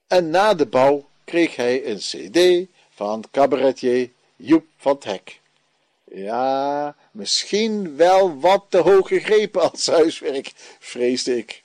[0.08, 5.40] En na de bouw kreeg hij een cd van cabaretier Joep van het Hek.
[6.04, 11.64] Ja, misschien wel wat te hoog gegrepen als huiswerk, vreesde ik.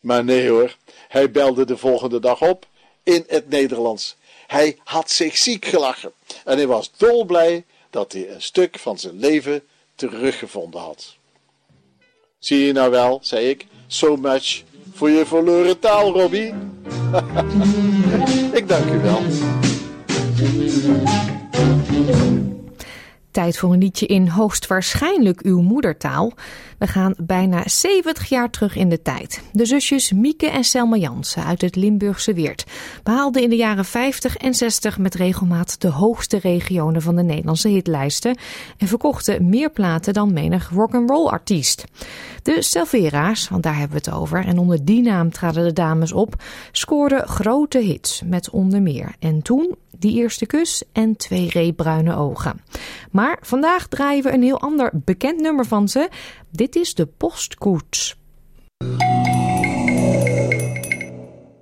[0.00, 0.76] Maar nee hoor,
[1.08, 2.66] hij belde de volgende dag op
[3.02, 4.16] in het Nederlands.
[4.50, 6.12] Hij had zich ziek gelachen
[6.44, 9.62] en hij was dolblij dat hij een stuk van zijn leven
[9.94, 11.16] teruggevonden had.
[12.38, 16.46] Zie je nou wel, zei ik, so much voor je verloren taal, Robbie.
[18.60, 19.22] ik dank u wel.
[23.30, 26.32] Tijd voor een liedje in hoogstwaarschijnlijk uw moedertaal.
[26.80, 29.42] We gaan bijna 70 jaar terug in de tijd.
[29.52, 32.64] De zusjes Mieke en Selma Jansen uit het Limburgse Weert
[33.02, 37.68] behaalden in de jaren 50 en 60 met regelmaat de hoogste regionen van de Nederlandse
[37.68, 38.36] hitlijsten
[38.78, 41.84] en verkochten meer platen dan menig rock'n'roll artiest.
[42.42, 46.12] De Selvera's, want daar hebben we het over, en onder die naam traden de dames
[46.12, 46.34] op,
[46.72, 52.60] scoorden grote hits met onder meer En toen die eerste kus en twee reebruine ogen.
[53.10, 56.08] Maar vandaag draaien we een heel ander bekend nummer van ze.
[56.52, 58.18] Dit is de postkoets.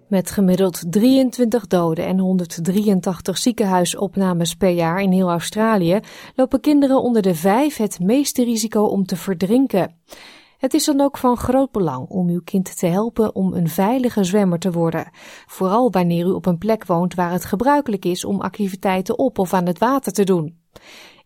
[0.09, 6.01] Met gemiddeld 23 doden en 183 ziekenhuisopnames per jaar in heel Australië
[6.35, 9.95] lopen kinderen onder de vijf het meeste risico om te verdrinken.
[10.59, 14.25] Het is dan ook van groot belang om uw kind te helpen om een veilige
[14.25, 15.11] zwemmer te worden.
[15.47, 19.53] Vooral wanneer u op een plek woont waar het gebruikelijk is om activiteiten op of
[19.53, 20.57] aan het water te doen.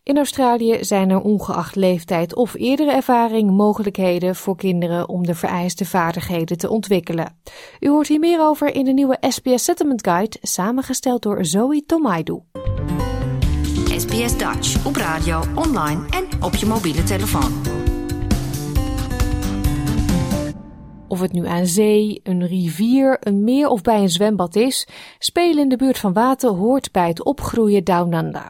[0.05, 5.85] In Australië zijn er ongeacht leeftijd of eerdere ervaring mogelijkheden voor kinderen om de vereiste
[5.85, 7.41] vaardigheden te ontwikkelen.
[7.81, 12.41] U hoort hier meer over in de nieuwe SBS Settlement Guide, samengesteld door Zoe Tomaidu.
[13.97, 17.53] SBS Dutch op radio, online en op je mobiele telefoon.
[21.09, 24.87] Of het nu aan zee, een rivier, een meer of bij een zwembad is,
[25.19, 28.49] spelen in de buurt van water hoort bij het opgroeien Down Under.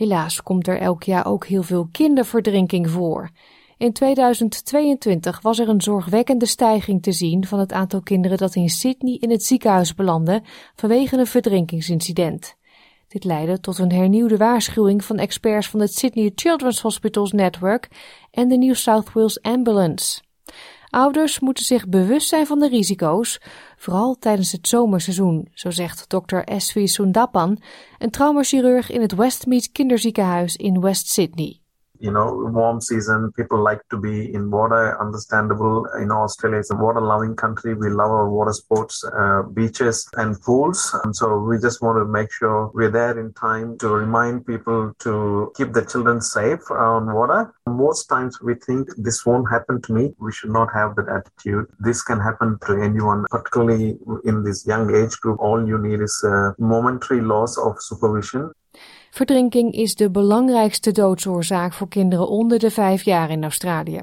[0.00, 3.30] Helaas komt er elk jaar ook heel veel kinderverdrinking voor.
[3.76, 8.68] In 2022 was er een zorgwekkende stijging te zien van het aantal kinderen dat in
[8.68, 10.42] Sydney in het ziekenhuis belandde
[10.74, 12.56] vanwege een verdrinkingsincident.
[13.08, 17.88] Dit leidde tot een hernieuwde waarschuwing van experts van het Sydney Children's Hospitals Network
[18.30, 20.20] en de New South Wales Ambulance.
[20.90, 23.40] Ouders moeten zich bewust zijn van de risico's,
[23.76, 27.62] vooral tijdens het zomerseizoen, zo zegt dokter Esvi Sundapan,
[27.98, 31.60] een traumachirurg in het Westmead Kinderziekenhuis in West Sydney.
[32.00, 35.86] You know, warm season, people like to be in water, understandable.
[35.98, 37.74] You know, Australia is a water loving country.
[37.74, 40.94] We love our water sports, uh, beaches and pools.
[41.04, 44.92] And so we just want to make sure we're there in time to remind people
[45.00, 47.54] to keep the children safe on water.
[47.66, 50.14] Most times we think this won't happen to me.
[50.18, 51.66] We should not have that attitude.
[51.78, 55.38] This can happen to anyone, particularly in this young age group.
[55.40, 58.52] All you need is a momentary loss of supervision.
[59.10, 64.02] Verdrinking is de belangrijkste doodsoorzaak voor kinderen onder de vijf jaar in Australië.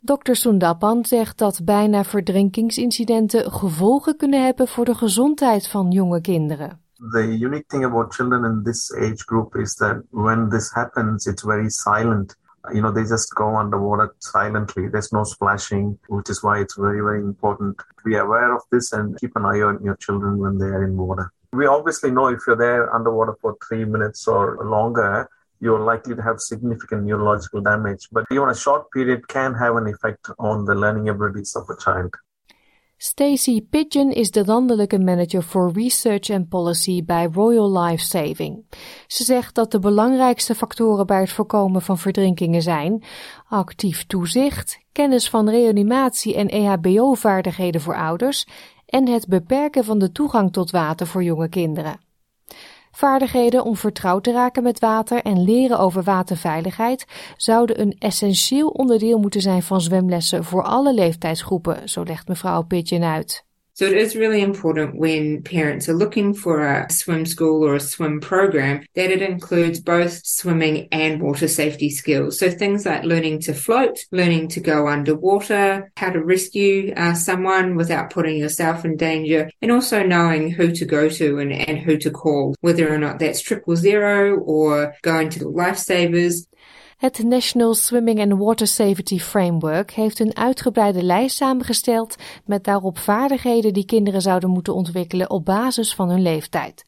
[0.00, 0.32] Dr.
[0.32, 6.80] Sundapan zegt dat bijna verdrinkingsincidenten gevolgen kunnen hebben voor de gezondheid van jonge kinderen.
[7.10, 11.42] The unique thing about children in this age group is that when this happens, it's
[11.42, 12.36] very silent.
[12.72, 14.90] You know, they just go underwater silently.
[14.90, 18.92] There's no splashing, which is why it's very, very important to be aware of this
[18.92, 21.32] and keep an eye on your children when they are in water.
[21.58, 25.28] We obviously know if you're there underwater for three minutes or longer,
[25.58, 28.08] you're likely to have significant neurological damage.
[28.12, 31.76] But even a short period can have an effect on the learning abilities of a
[31.84, 32.14] child.
[33.00, 38.64] Stacey Pigeon is de landelijke manager voor Research and Policy bij Royal Life Saving.
[39.06, 43.04] Ze zegt dat de belangrijkste factoren bij het voorkomen van verdrinkingen zijn
[43.48, 48.46] actief toezicht, kennis van reanimatie en EHBO-vaardigheden voor ouders
[48.88, 52.00] en het beperken van de toegang tot water voor jonge kinderen.
[52.90, 59.18] Vaardigheden om vertrouwd te raken met water en leren over waterveiligheid zouden een essentieel onderdeel
[59.18, 63.46] moeten zijn van zwemlessen voor alle leeftijdsgroepen, zo legt mevrouw Pitjen uit.
[63.78, 67.80] So it is really important when parents are looking for a swim school or a
[67.80, 72.40] swim program that it includes both swimming and water safety skills.
[72.40, 77.76] So things like learning to float, learning to go underwater, how to rescue uh, someone
[77.76, 81.98] without putting yourself in danger, and also knowing who to go to and, and who
[81.98, 86.47] to call, whether or not that's triple zero or going to the lifesavers.
[86.98, 93.72] Het National Swimming and Water Safety Framework heeft een uitgebreide lijst samengesteld met daarop vaardigheden
[93.72, 96.84] die kinderen zouden moeten ontwikkelen op basis van hun leeftijd.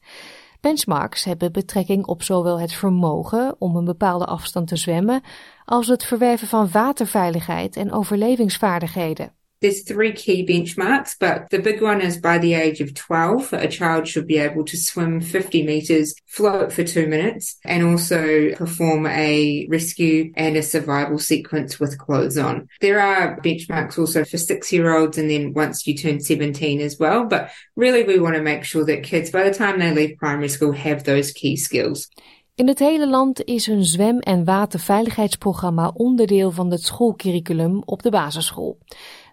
[0.61, 5.21] Benchmarks hebben betrekking op zowel het vermogen om een bepaalde afstand te zwemmen
[5.65, 9.33] als het verwerven van waterveiligheid en overlevingsvaardigheden.
[9.61, 13.67] There's three key benchmarks, but the big one is by the age of 12, a
[13.67, 19.05] child should be able to swim 50 meters, float for two minutes, and also perform
[19.05, 22.69] a rescue and a survival sequence with clothes on.
[22.79, 26.97] There are benchmarks also for six year olds and then once you turn 17 as
[26.97, 27.25] well.
[27.25, 30.49] But really, we want to make sure that kids, by the time they leave primary
[30.49, 32.07] school, have those key skills.
[32.55, 38.09] In het hele land is een zwem- en waterveiligheidsprogramma onderdeel van het schoolcurriculum op de
[38.09, 38.77] basisschool.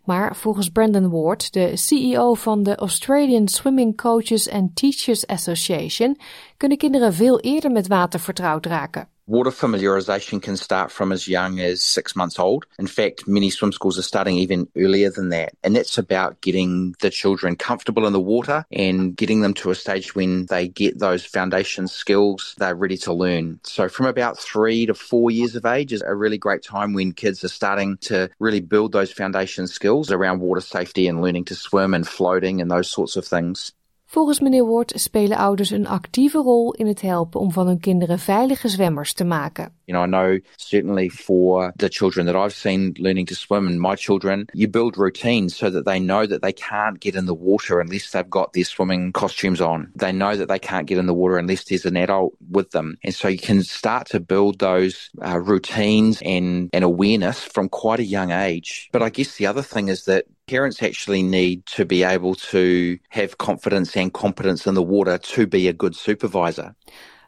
[0.09, 6.19] Maar volgens Brandon Ward, de CEO van de Australian Swimming Coaches and Teachers Association,
[6.57, 9.09] kunnen kinderen veel eerder met water vertrouwd raken.
[9.29, 12.65] Water familiarisation can start from as young as six months old.
[12.79, 15.53] In fact, many swim schools are starting even earlier than that.
[15.63, 19.75] And that's about getting the children comfortable in the water and getting them to a
[19.75, 23.61] stage when they get those foundation skills, they're ready to learn.
[23.65, 27.13] So from about three to four years of age is a really great time when
[27.13, 31.55] kids are starting to really build those foundation skills around water safety and learning to
[31.55, 33.75] swim and floating and those sorts of things.
[34.11, 38.19] Volgens meneer Ward spelen ouders een actieve rol in het helpen om van hun kinderen
[38.19, 39.73] veilige zwemmers te maken.
[39.85, 43.81] You know, I know certainly for the children that I've seen learning to swim and
[43.81, 47.37] my children, you build routines so that they know that they can't get in the
[47.39, 49.91] water unless they've got their swimming costumes on.
[49.95, 52.97] They know that they can't get in the water unless there's an adult with them.
[53.03, 58.01] And so you can start to build those uh, routines and, and awareness from quite
[58.01, 58.89] a young age.
[58.91, 62.97] But I guess the other thing is that parents actually need to be able to
[63.09, 66.75] have confidence and competence in the water to be a good supervisor.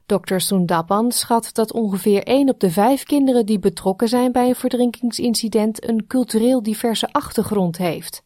[0.07, 0.41] Dr.
[0.41, 5.89] Sundapan schat dat ongeveer 1 op de 5 kinderen die betrokken zijn bij een verdrinkingsincident
[5.89, 8.23] een cultureel diverse achtergrond heeft.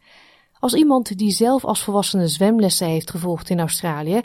[0.59, 4.21] Als iemand die zelf als volwassene zwemlessen heeft gevolgd in Australië,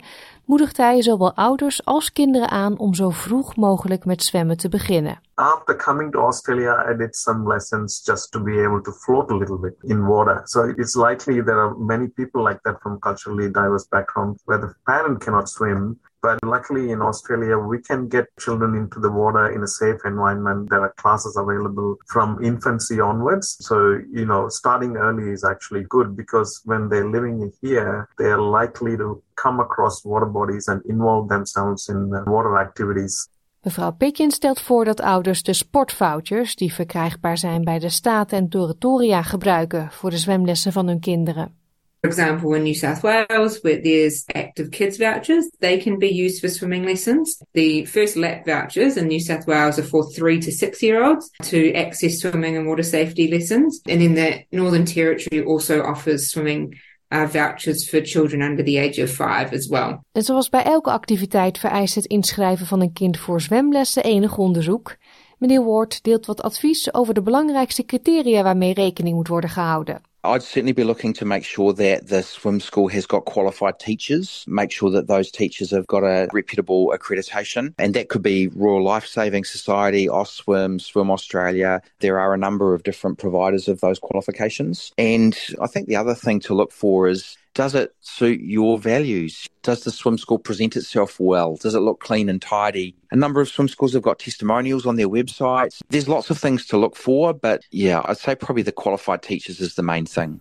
[0.50, 5.20] moedigt hij zowel ouders als kinderen aan om zo vroeg mogelijk met zwemmen te beginnen.
[5.34, 9.36] After coming to Australia, I did some lessons just to be able to float a
[9.36, 10.40] little bit in water.
[10.44, 14.74] So it's likely there are many people like that from culturally diverse backgrounds where the
[14.84, 16.00] parent cannot swim.
[16.22, 20.68] But luckily in Australia, we can get children into the water in a safe environment.
[20.68, 23.56] There are classes available from infancy onwards.
[23.60, 23.76] So,
[24.12, 29.22] you know, starting early is actually good because when they're living here, they're likely to
[29.34, 33.28] come across water bodies and involve themselves in water activities.
[33.62, 38.48] Mevrouw Pikin stelt voor dat ouders de sportvouchers, die verkrijgbaar zijn bij de staat en
[38.48, 41.59] territoria, gebruiken voor de zwemlessen van hun kinderen.
[42.02, 46.40] For example, in New South Wales, where there's active kids vouchers, they can be used
[46.40, 47.42] for swimming lessons.
[47.52, 51.30] The first lap vouchers in New South Wales are for three to six year olds
[51.42, 53.82] to access swimming and water safety lessons.
[53.86, 56.74] And in the Northern Territory also offers swimming
[57.10, 60.00] uh, vouchers for children under the age of five as well.
[60.12, 64.96] En zoals bij elke activiteit vereist het inschrijven van een kind voor zwemlessen enig onderzoek.
[65.38, 70.09] Meneer Ward deelt wat advies over de belangrijkste criteria waarmee rekening moet worden gehouden.
[70.22, 74.44] I'd certainly be looking to make sure that the swim school has got qualified teachers,
[74.46, 77.72] make sure that those teachers have got a reputable accreditation.
[77.78, 81.80] And that could be Royal Life Saving Society, OSWIM, Swim Australia.
[82.00, 84.92] There are a number of different providers of those qualifications.
[84.98, 89.48] And I think the other thing to look for is does it suit your values?
[89.62, 91.56] Does the swim school present itself well?
[91.56, 92.94] Does it look clean and tidy?
[93.10, 95.82] A number of swim schools have got testimonials on their websites.
[95.88, 99.60] There's lots of things to look for, but yeah, I'd say probably the qualified teachers
[99.60, 100.40] is the main thing.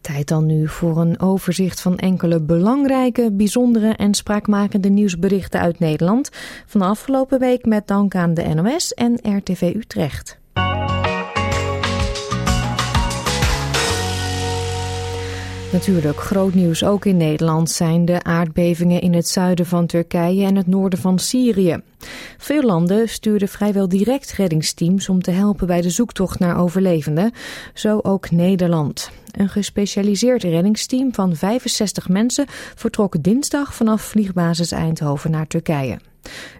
[0.00, 6.30] Tijd dan nu voor een overzicht van enkele belangrijke, bijzondere en spraakmakende nieuwsberichten uit Nederland.
[6.66, 10.39] Van afgelopen week met dank aan de NOS en RTV Utrecht.
[15.72, 20.56] Natuurlijk groot nieuws ook in Nederland zijn de aardbevingen in het zuiden van Turkije en
[20.56, 21.80] het noorden van Syrië.
[22.38, 27.32] Veel landen stuurden vrijwel direct reddingsteams om te helpen bij de zoektocht naar overlevenden,
[27.74, 29.10] zo ook Nederland.
[29.30, 35.98] Een gespecialiseerd reddingsteam van 65 mensen vertrok dinsdag vanaf vliegbasis Eindhoven naar Turkije.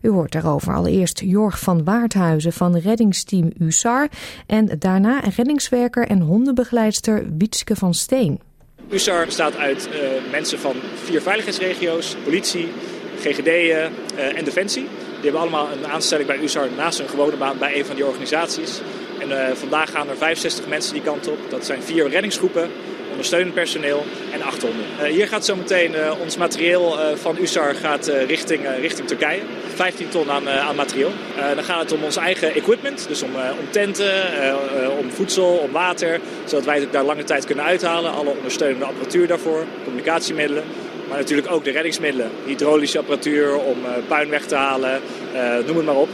[0.02, 4.08] U hoort daarover allereerst Jorg van Waardhuizen van reddingsteam USAR
[4.46, 8.40] en daarna reddingswerker en hondenbegeleidster Wietske van Steen.
[8.90, 12.68] USAR bestaat uit uh, mensen van vier veiligheidsregio's, politie,
[13.20, 14.82] GGD'en uh, en Defensie.
[14.82, 18.06] Die hebben allemaal een aanstelling bij USAR naast hun gewone baan bij een van die
[18.06, 18.80] organisaties.
[19.18, 21.38] En uh, vandaag gaan er 65 mensen die kant op.
[21.48, 22.70] Dat zijn vier reddingsgroepen,
[23.20, 25.12] ondersteunend personeel en acht honden.
[25.12, 29.40] hier gaat zometeen ons materieel van USAR gaat, richting, richting Turkije.
[29.74, 31.10] 15 ton aan, aan materieel.
[31.54, 34.24] dan gaat het om ons eigen equipment, dus om, om tenten,
[34.98, 36.20] om voedsel, om water.
[36.44, 38.12] Zodat wij het daar lange tijd kunnen uithalen.
[38.12, 40.64] Alle ondersteunende apparatuur daarvoor, communicatiemiddelen.
[41.08, 42.30] Maar natuurlijk ook de reddingsmiddelen.
[42.46, 45.00] Hydraulische apparatuur om puin weg te halen,
[45.66, 46.08] noem het maar op.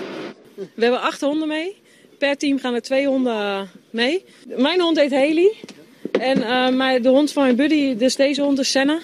[0.55, 1.77] We hebben acht honden mee.
[2.19, 4.25] Per team gaan er twee honden mee.
[4.47, 5.53] Mijn hond heet Haley.
[6.11, 8.99] En uh, de hond van mijn buddy, dus deze hond is Senna.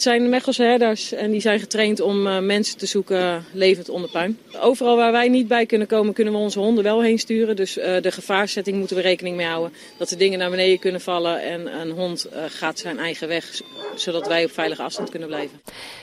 [0.00, 4.10] Het zijn Mechelse herders en die zijn getraind om uh, mensen te zoeken levend onder
[4.10, 4.38] puin.
[4.60, 7.56] Overal waar wij niet bij kunnen komen, kunnen we onze honden wel heen sturen.
[7.56, 9.72] Dus uh, de gevaarzetting moeten we rekening mee houden.
[9.96, 13.60] Dat de dingen naar beneden kunnen vallen en een hond gaat zijn eigen weg.
[13.94, 15.60] Zodat wij op veilige afstand kunnen blijven.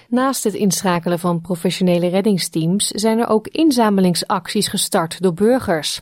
[0.08, 6.02] Naast het inschakelen van professionele reddingsteams zijn er ook inzamelingsacties gestart door burgers.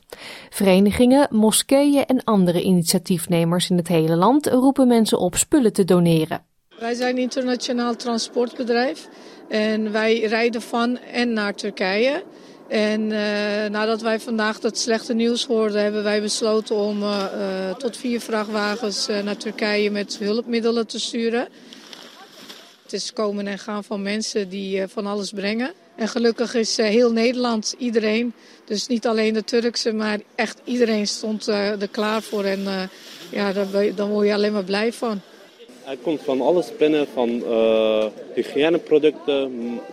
[0.50, 6.54] Verenigingen, moskeeën en andere initiatiefnemers in het hele land roepen mensen op spullen te doneren.
[6.80, 9.08] Wij zijn een internationaal transportbedrijf
[9.50, 12.24] en wij rijden van en naar Turkije.
[12.68, 13.18] En uh,
[13.72, 18.22] nadat wij vandaag dat slechte nieuws hoorden, hebben wij besloten om uh, uh, tot vier
[18.22, 21.48] vrachtwagens naar Turkije met hulpmiddelen te sturen.
[22.84, 25.74] Het is komen en gaan van mensen die van alles brengen.
[25.96, 28.34] En gelukkig is heel Nederland, iedereen,
[28.66, 32.44] dus niet alleen de Turkse, maar echt iedereen stond er klaar voor.
[32.44, 32.90] En
[33.30, 35.22] ja, daar, daar word je alleen maar blij van.
[35.86, 39.52] Hij komt van alles binnen, van uh, hygiëneproducten,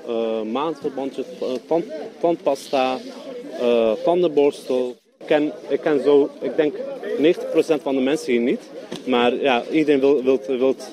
[0.08, 1.26] uh, maandverbandjes,
[1.66, 1.84] tand,
[2.20, 2.98] tandpasta,
[4.04, 4.96] tandenborstel.
[5.18, 8.70] Ik ken, ik zo, ik denk 90% van de mensen hier niet.
[9.06, 10.92] Maar ja, iedereen wil, wilt, wilt,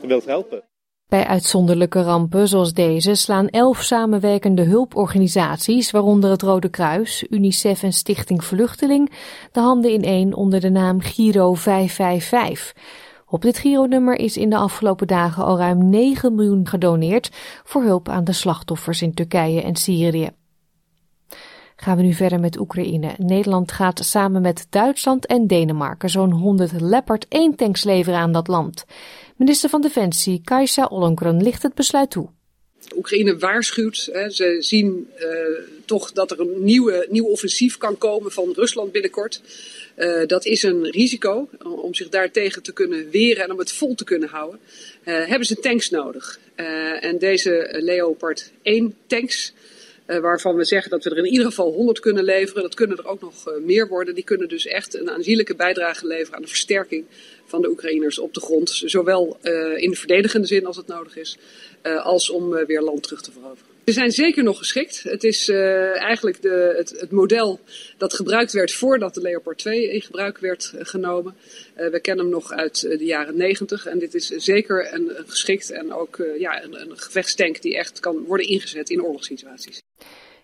[0.00, 0.62] wilt helpen.
[1.08, 7.92] Bij uitzonderlijke rampen zoals deze slaan elf samenwerkende hulporganisaties, waaronder het Rode Kruis, UNICEF en
[7.92, 9.10] Stichting Vluchteling,
[9.52, 12.74] de handen ineen onder de naam Giro 555.
[13.28, 17.30] Op dit Giro-nummer is in de afgelopen dagen al ruim 9 miljoen gedoneerd
[17.64, 20.30] voor hulp aan de slachtoffers in Turkije en Syrië.
[21.76, 23.14] Gaan we nu verder met Oekraïne.
[23.16, 28.48] Nederland gaat samen met Duitsland en Denemarken zo'n 100 Leopard 1 tanks leveren aan dat
[28.48, 28.84] land.
[29.36, 32.28] Minister van Defensie Kajsa Ollongren ligt het besluit toe.
[32.96, 34.08] Oekraïne waarschuwt.
[34.12, 35.26] Hè, ze zien uh,
[35.84, 39.42] toch dat er een nieuwe, nieuw offensief kan komen van Rusland binnenkort.
[39.96, 43.94] Uh, dat is een risico om zich daartegen te kunnen weren en om het vol
[43.94, 44.60] te kunnen houden.
[45.04, 46.38] Uh, hebben ze tanks nodig.
[47.00, 49.52] en deze Leopard 1 tanks
[50.06, 52.62] waarvan we zeggen dat we er in ieder geval 100 kunnen leveren.
[52.62, 54.14] Dat kunnen er ook nog meer worden.
[54.14, 57.04] Die kunnen dus echt een aanzienlijke bijdrage leveren aan de versterking
[57.46, 58.70] van de Oekraïners op de grond.
[58.84, 61.38] Zowel uh, in de verdedigende zin als het nodig is,
[62.02, 63.74] als om weer land terug te veroveren.
[63.84, 65.02] Ze zijn zeker nog geschikt.
[65.02, 67.60] Het is eigenlijk de, het, het, model
[67.98, 71.34] dat gebruikt werd voordat de Leopard 2 in gebruik werd genomen.
[71.74, 75.70] We kennen hem nog uit de jaren 90 en dit is zeker een, een geschikt
[75.70, 79.82] en ook ja, een, een gevechtstank die echt kan worden ingezet in oorlogssituaties.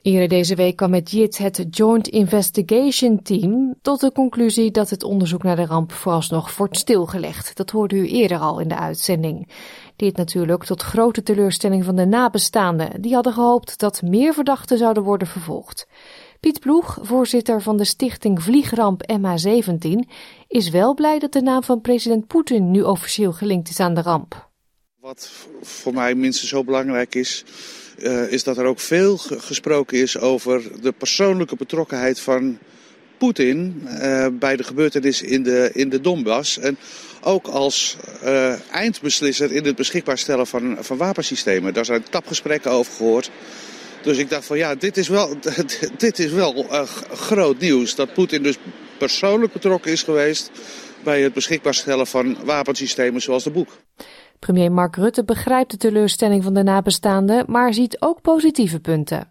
[0.02, 5.02] Eerder deze week kwam het JIT, het Joint Investigation Team, tot de conclusie dat het
[5.02, 7.56] onderzoek naar de ramp vooralsnog wordt stilgelegd.
[7.56, 9.48] Dat hoorde u eerder al in de uitzending.
[9.96, 13.02] Dit natuurlijk tot grote teleurstelling van de nabestaanden.
[13.02, 15.86] Die hadden gehoopt dat meer verdachten zouden worden vervolgd.
[16.40, 20.08] Piet Ploeg, voorzitter van de stichting Vliegramp MH17,
[20.48, 24.02] is wel blij dat de naam van president Poetin nu officieel gelinkt is aan de
[24.02, 24.50] ramp.
[25.00, 25.30] Wat
[25.60, 27.44] voor mij minstens zo belangrijk is,
[28.28, 32.58] is dat er ook veel gesproken is over de persoonlijke betrokkenheid van
[33.22, 36.58] Poetin uh, bij de gebeurtenis in de, in de Donbass.
[36.58, 36.78] En
[37.20, 41.74] ook als uh, eindbeslisser in het beschikbaar stellen van, van wapensystemen.
[41.74, 43.30] Daar zijn tapgesprekken over gehoord.
[44.02, 45.36] Dus ik dacht van ja, dit is wel,
[45.98, 46.66] dit is wel
[47.12, 47.94] groot nieuws.
[47.94, 48.56] Dat Poetin dus
[48.98, 50.50] persoonlijk betrokken is geweest
[51.04, 53.68] bij het beschikbaar stellen van wapensystemen zoals de boek.
[54.46, 59.28] Premier Mark Rutte begrijpt de teleurstelling van de nabestaanden, maar ziet ook positieve punten.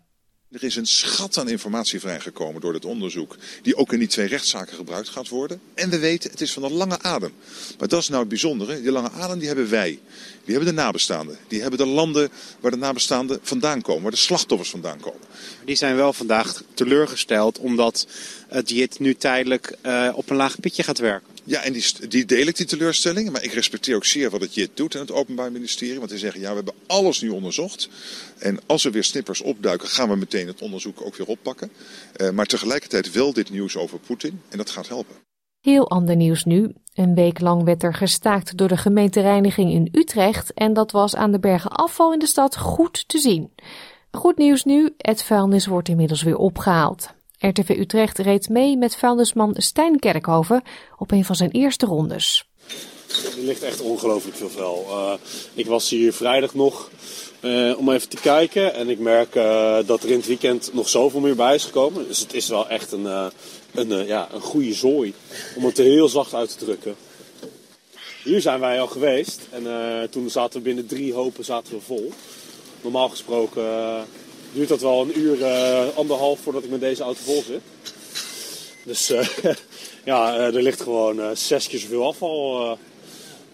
[0.52, 4.28] Er is een schat aan informatie vrijgekomen door dit onderzoek, die ook in die twee
[4.28, 5.62] rechtszaken gebruikt gaat worden.
[5.74, 7.32] En we weten, het is van een lange adem.
[7.80, 10.00] Maar dat is nou het bijzondere, die lange adem die hebben wij.
[10.46, 11.38] Die hebben de nabestaanden.
[11.48, 12.30] Die hebben de landen
[12.60, 15.22] waar de nabestaanden vandaan komen, waar de slachtoffers vandaan komen.
[15.66, 18.08] Die zijn wel vandaag teleurgesteld omdat
[18.48, 21.30] het JIT nu tijdelijk uh, op een laag pitje gaat werken.
[21.44, 23.32] Ja, en die, die deel ik, die teleurstelling.
[23.32, 25.98] Maar ik respecteer ook zeer wat het JIT doet in het Openbaar Ministerie.
[25.98, 27.90] Want die zeggen, ja, we hebben alles nu onderzocht.
[28.38, 31.72] En als er weer snippers opduiken, gaan we meteen het onderzoek ook weer oppakken.
[32.18, 34.42] Uh, maar tegelijkertijd wel dit nieuws over Poetin.
[34.50, 35.31] En dat gaat helpen.
[35.62, 36.74] Heel ander nieuws nu.
[36.94, 40.54] Een week lang werd er gestaakt door de gemeentereiniging in Utrecht.
[40.54, 43.52] En dat was aan de bergen afval in de stad goed te zien.
[44.12, 47.10] Goed nieuws nu, het vuilnis wordt inmiddels weer opgehaald.
[47.40, 50.64] RTV Utrecht reed mee met vuilnisman Stijn Kerkhoven
[50.98, 52.50] op een van zijn eerste rondes.
[53.08, 54.86] Er ligt echt ongelooflijk veel vuil.
[54.90, 55.14] Uh,
[55.54, 56.90] ik was hier vrijdag nog
[57.42, 58.74] uh, om even te kijken.
[58.74, 62.08] En ik merk uh, dat er in het weekend nog zoveel meer bij is gekomen.
[62.08, 63.32] Dus het is wel echt een,
[63.74, 65.14] een, ja, een goede zooi.
[65.56, 66.96] Om het er heel zacht uit te drukken.
[68.24, 69.40] Hier zijn wij al geweest.
[69.50, 69.64] En
[70.10, 72.12] toen zaten we binnen drie hopen zaten we vol.
[72.82, 73.64] Normaal gesproken
[74.54, 75.46] duurt dat wel een uur,
[75.96, 77.62] anderhalf voordat ik met deze auto vol zit.
[78.84, 79.12] Dus
[80.12, 82.78] ja, er ligt gewoon zes keer zoveel afval.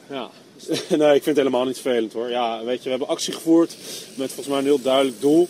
[0.09, 0.29] ja.
[0.97, 2.29] nee, ik vind het helemaal niet vervelend hoor.
[2.29, 3.75] Ja, weet je, we hebben actie gevoerd
[4.15, 5.47] met volgens mij een heel duidelijk doel.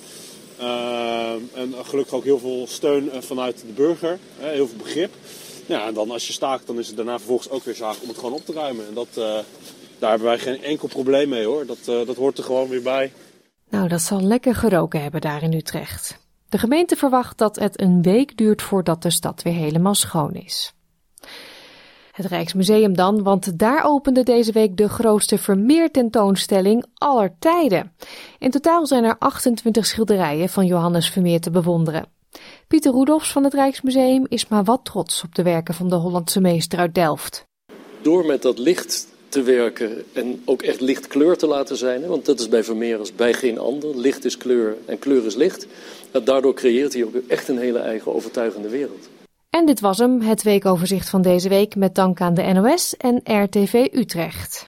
[1.54, 4.20] En gelukkig ook heel veel steun vanuit de burger.
[4.38, 5.14] heel veel begrip.
[5.66, 8.08] Ja, en dan als je staakt, dan is het daarna vervolgens ook weer zaak om
[8.08, 8.88] het gewoon op te ruimen.
[8.88, 9.08] En dat,
[10.00, 11.66] daar hebben wij geen enkel probleem mee hoor.
[11.66, 13.12] Dat, dat hoort er gewoon weer bij.
[13.70, 16.18] Nou, dat zal lekker geroken hebben daar in Utrecht.
[16.50, 20.74] De gemeente verwacht dat het een week duurt voordat de stad weer helemaal schoon is.
[22.18, 27.94] Het Rijksmuseum dan, want daar opende deze week de grootste Vermeer-tentoonstelling aller tijden.
[28.40, 32.06] In totaal zijn er 28 schilderijen van Johannes Vermeer te bewonderen.
[32.68, 36.42] Pieter Roedolfs van het Rijksmuseum is maar wat trots op de werken van de Hollandse
[36.42, 37.46] meester uit Delft.
[38.02, 42.08] Door met dat licht te werken en ook echt licht kleur te laten zijn.
[42.08, 43.98] Want dat is bij Vermeer als bij geen ander.
[43.98, 45.68] Licht is kleur en kleur is licht.
[46.24, 49.10] Daardoor creëert hij ook echt een hele eigen overtuigende wereld.
[49.58, 53.22] En dit was hem, het weekoverzicht van deze week met dank aan de NOS en
[53.24, 54.66] RTV Utrecht.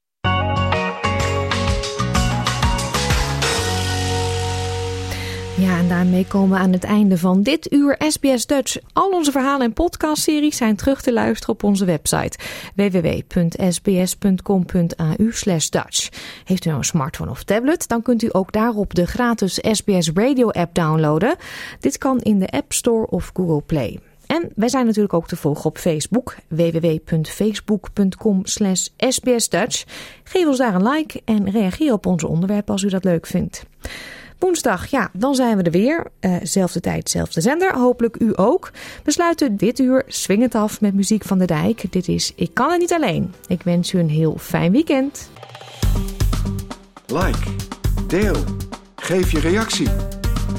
[5.57, 8.77] Ja, en daarmee komen we aan het einde van dit uur SBS Dutch.
[8.93, 12.37] Al onze verhalen en podcastseries zijn terug te luisteren op onze website
[12.75, 14.05] www.sbs.com.au
[15.69, 16.09] Dutch.
[16.43, 20.11] Heeft u nou een smartphone of tablet, dan kunt u ook daarop de gratis SBS
[20.13, 21.35] Radio app downloaden.
[21.79, 23.99] Dit kan in de App Store of Google Play.
[24.29, 26.35] En wij zijn natuurlijk ook te volgen op Facebook.
[26.47, 29.83] www.facebook.com slash sbsdutch.
[30.23, 33.65] Geef ons daar een like en reageer op onze onderwerpen als u dat leuk vindt.
[34.39, 36.07] Woensdag, ja, dan zijn we er weer.
[36.21, 37.75] Uh, zelfde tijd, zelfde zender.
[37.75, 38.71] Hopelijk u ook.
[39.03, 41.91] We sluiten dit uur swingend af met muziek van de dijk.
[41.91, 43.33] Dit is Ik kan het niet alleen.
[43.47, 45.29] Ik wens u een heel fijn weekend.
[47.07, 47.49] Like,
[48.07, 48.43] deel,
[48.95, 49.87] geef je reactie.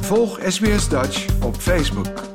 [0.01, 2.30] Volg SBS Dutch op Facebook.